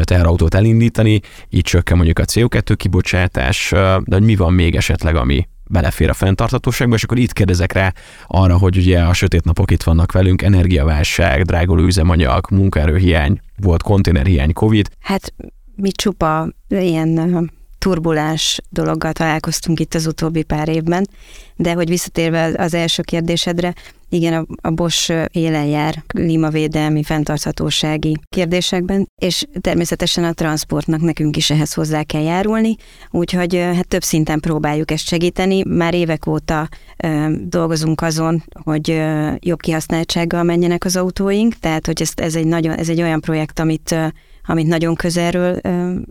[0.03, 1.21] teherautót elindítani,
[1.51, 3.71] így csökken mondjuk a CO2 kibocsátás,
[4.05, 7.93] de hogy mi van még esetleg, ami belefér a fenntarthatóságba, és akkor itt kérdezek rá
[8.27, 14.53] arra, hogy ugye a sötét napok itt vannak velünk, energiaválság, dráguló üzemanyag, munkaerőhiány, volt konténerhiány,
[14.53, 14.89] Covid.
[15.01, 15.35] Hát
[15.77, 17.51] mi csupa ilyen
[17.87, 21.09] turbulens dologgal találkoztunk itt az utóbbi pár évben,
[21.57, 23.75] de hogy visszatérve az első kérdésedre,
[24.09, 31.51] igen, a, a Bosch élen jár klímavédelmi, fenntarthatósági kérdésekben, és természetesen a transportnak nekünk is
[31.51, 32.77] ehhez hozzá kell járulni,
[33.11, 35.63] úgyhogy hát több szinten próbáljuk ezt segíteni.
[35.69, 42.03] Már évek óta ö, dolgozunk azon, hogy ö, jobb kihasználtsággal menjenek az autóink, tehát hogy
[42.03, 44.07] ez, ez, egy, nagyon, ez egy olyan projekt, amit ö,
[44.47, 45.61] amit nagyon közelről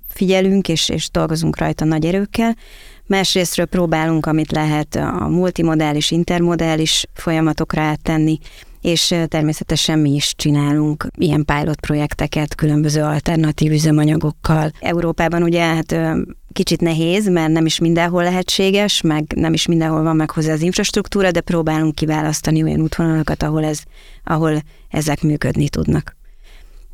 [0.08, 2.56] figyelünk, és, és dolgozunk rajta nagy erőkkel.
[3.08, 8.40] Másrésztről próbálunk, amit lehet a multimodális, intermodális folyamatokra áttenni,
[8.82, 14.72] és természetesen mi is csinálunk ilyen pilot projekteket különböző alternatív üzemanyagokkal.
[14.80, 15.96] Európában ugye hát
[16.54, 20.62] kicsit nehéz, mert nem is mindenhol lehetséges, meg nem is mindenhol van meg hozzá az
[20.62, 23.80] infrastruktúra, de próbálunk kiválasztani olyan útvonalakat, ahol, ez,
[24.24, 26.16] ahol ezek működni tudnak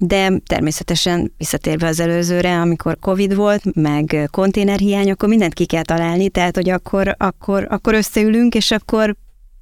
[0.04, 6.30] de természetesen visszatérve az előzőre, amikor Covid volt, meg konténerhiány, akkor mindent ki kell találni,
[6.30, 9.16] tehát hogy akkor, akkor, akkor összeülünk, és akkor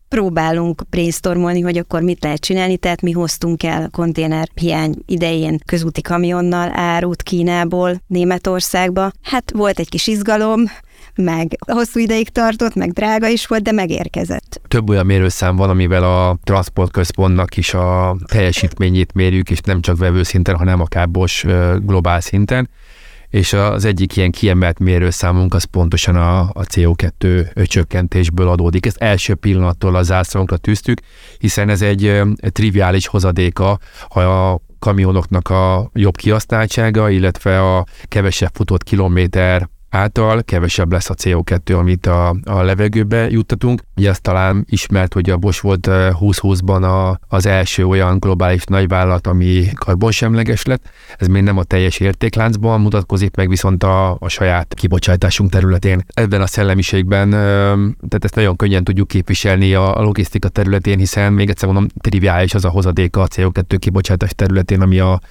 [0.07, 6.71] próbálunk brainstormolni, hogy akkor mit lehet csinálni, tehát mi hoztunk el konténerhiány idején közúti kamionnal
[6.73, 9.11] árut Kínából Németországba.
[9.21, 10.63] Hát volt egy kis izgalom,
[11.15, 14.61] meg hosszú ideig tartott, meg drága is volt, de megérkezett.
[14.67, 20.55] Több olyan mérőszám van, amivel a transportközpontnak is a teljesítményét mérjük, és nem csak vevőszinten,
[20.55, 21.47] hanem akár Bosch
[21.85, 22.69] globál szinten
[23.29, 28.85] és az egyik ilyen kiemelt mérőszámunk az pontosan a, a CO2 csökkentésből adódik.
[28.85, 30.99] Ezt első pillanattól az zászlónkra tűztük,
[31.37, 32.21] hiszen ez egy
[32.51, 33.79] triviális hozadéka,
[34.09, 41.13] ha a kamionoknak a jobb kihasználtsága, illetve a kevesebb futott kilométer által kevesebb lesz a
[41.13, 43.81] CO2, amit a, a levegőbe juttatunk.
[43.95, 49.27] Ugye azt talán ismert, hogy a Bosch volt 2020-ban a, az első olyan globális nagyvállalat,
[49.27, 50.89] ami karbonsemleges lett.
[51.17, 56.05] Ez még nem a teljes értékláncban mutatkozik meg, viszont a, a saját kibocsátásunk területén.
[56.13, 61.49] Ebben a szellemiségben, tehát ezt nagyon könnyen tudjuk képviselni a, a logisztika területén, hiszen még
[61.49, 65.21] egyszer mondom, triviális az a hozadéka a CO2 kibocsátás területén, ami a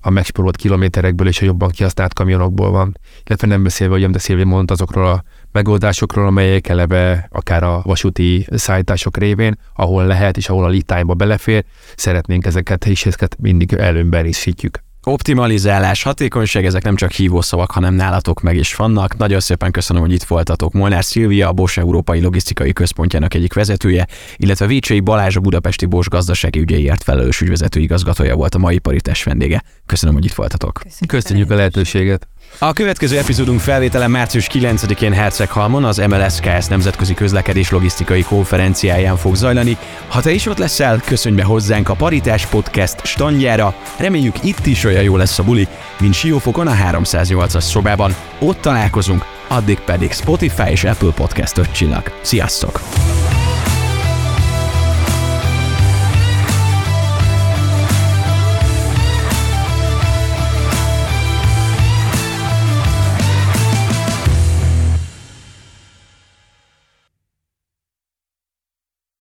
[0.00, 2.98] a megsporolt kilométerekből és a jobban kihasznált kamionokból van.
[3.24, 5.22] Illetve nem beszélve, hogy de Szilvi mondta azokról a
[5.52, 11.64] megoldásokról, amelyek eleve akár a vasúti szállítások révén, ahol lehet és ahol a litájba belefér,
[11.96, 14.82] szeretnénk ezeket és ezeket mindig előnben részítjük.
[15.04, 19.16] Optimalizálás, hatékonyság, ezek nem csak hívószavak, hanem nálatok meg is vannak.
[19.16, 20.72] Nagyon szépen köszönöm, hogy itt voltatok.
[20.72, 26.10] Molnár Szilvia, a Bosch Európai Logisztikai Központjának egyik vezetője, illetve Vécsei Balázs, a Budapesti Bosch
[26.10, 29.62] gazdasági ügyeiért felelős ügyvezető igazgatója volt a mai paritás vendége.
[29.86, 30.72] Köszönöm, hogy itt voltatok.
[30.72, 32.28] Köszönjük, Köszönjük a lehetőséget.
[32.58, 39.76] A következő epizódunk felvétele március 9-én Herceghalmon az MLSKS Nemzetközi Közlekedés Logisztikai Konferenciáján fog zajlani.
[40.08, 43.74] Ha te is ott leszel, köszönj be hozzánk a Paritás Podcast standjára.
[43.98, 45.68] Reméljük itt is olyan jó lesz a buli,
[46.00, 48.14] mint Siófokon a 308-as szobában.
[48.38, 52.02] Ott találkozunk, addig pedig Spotify és Apple Podcast 5 csillag.
[52.20, 52.80] Sziasztok!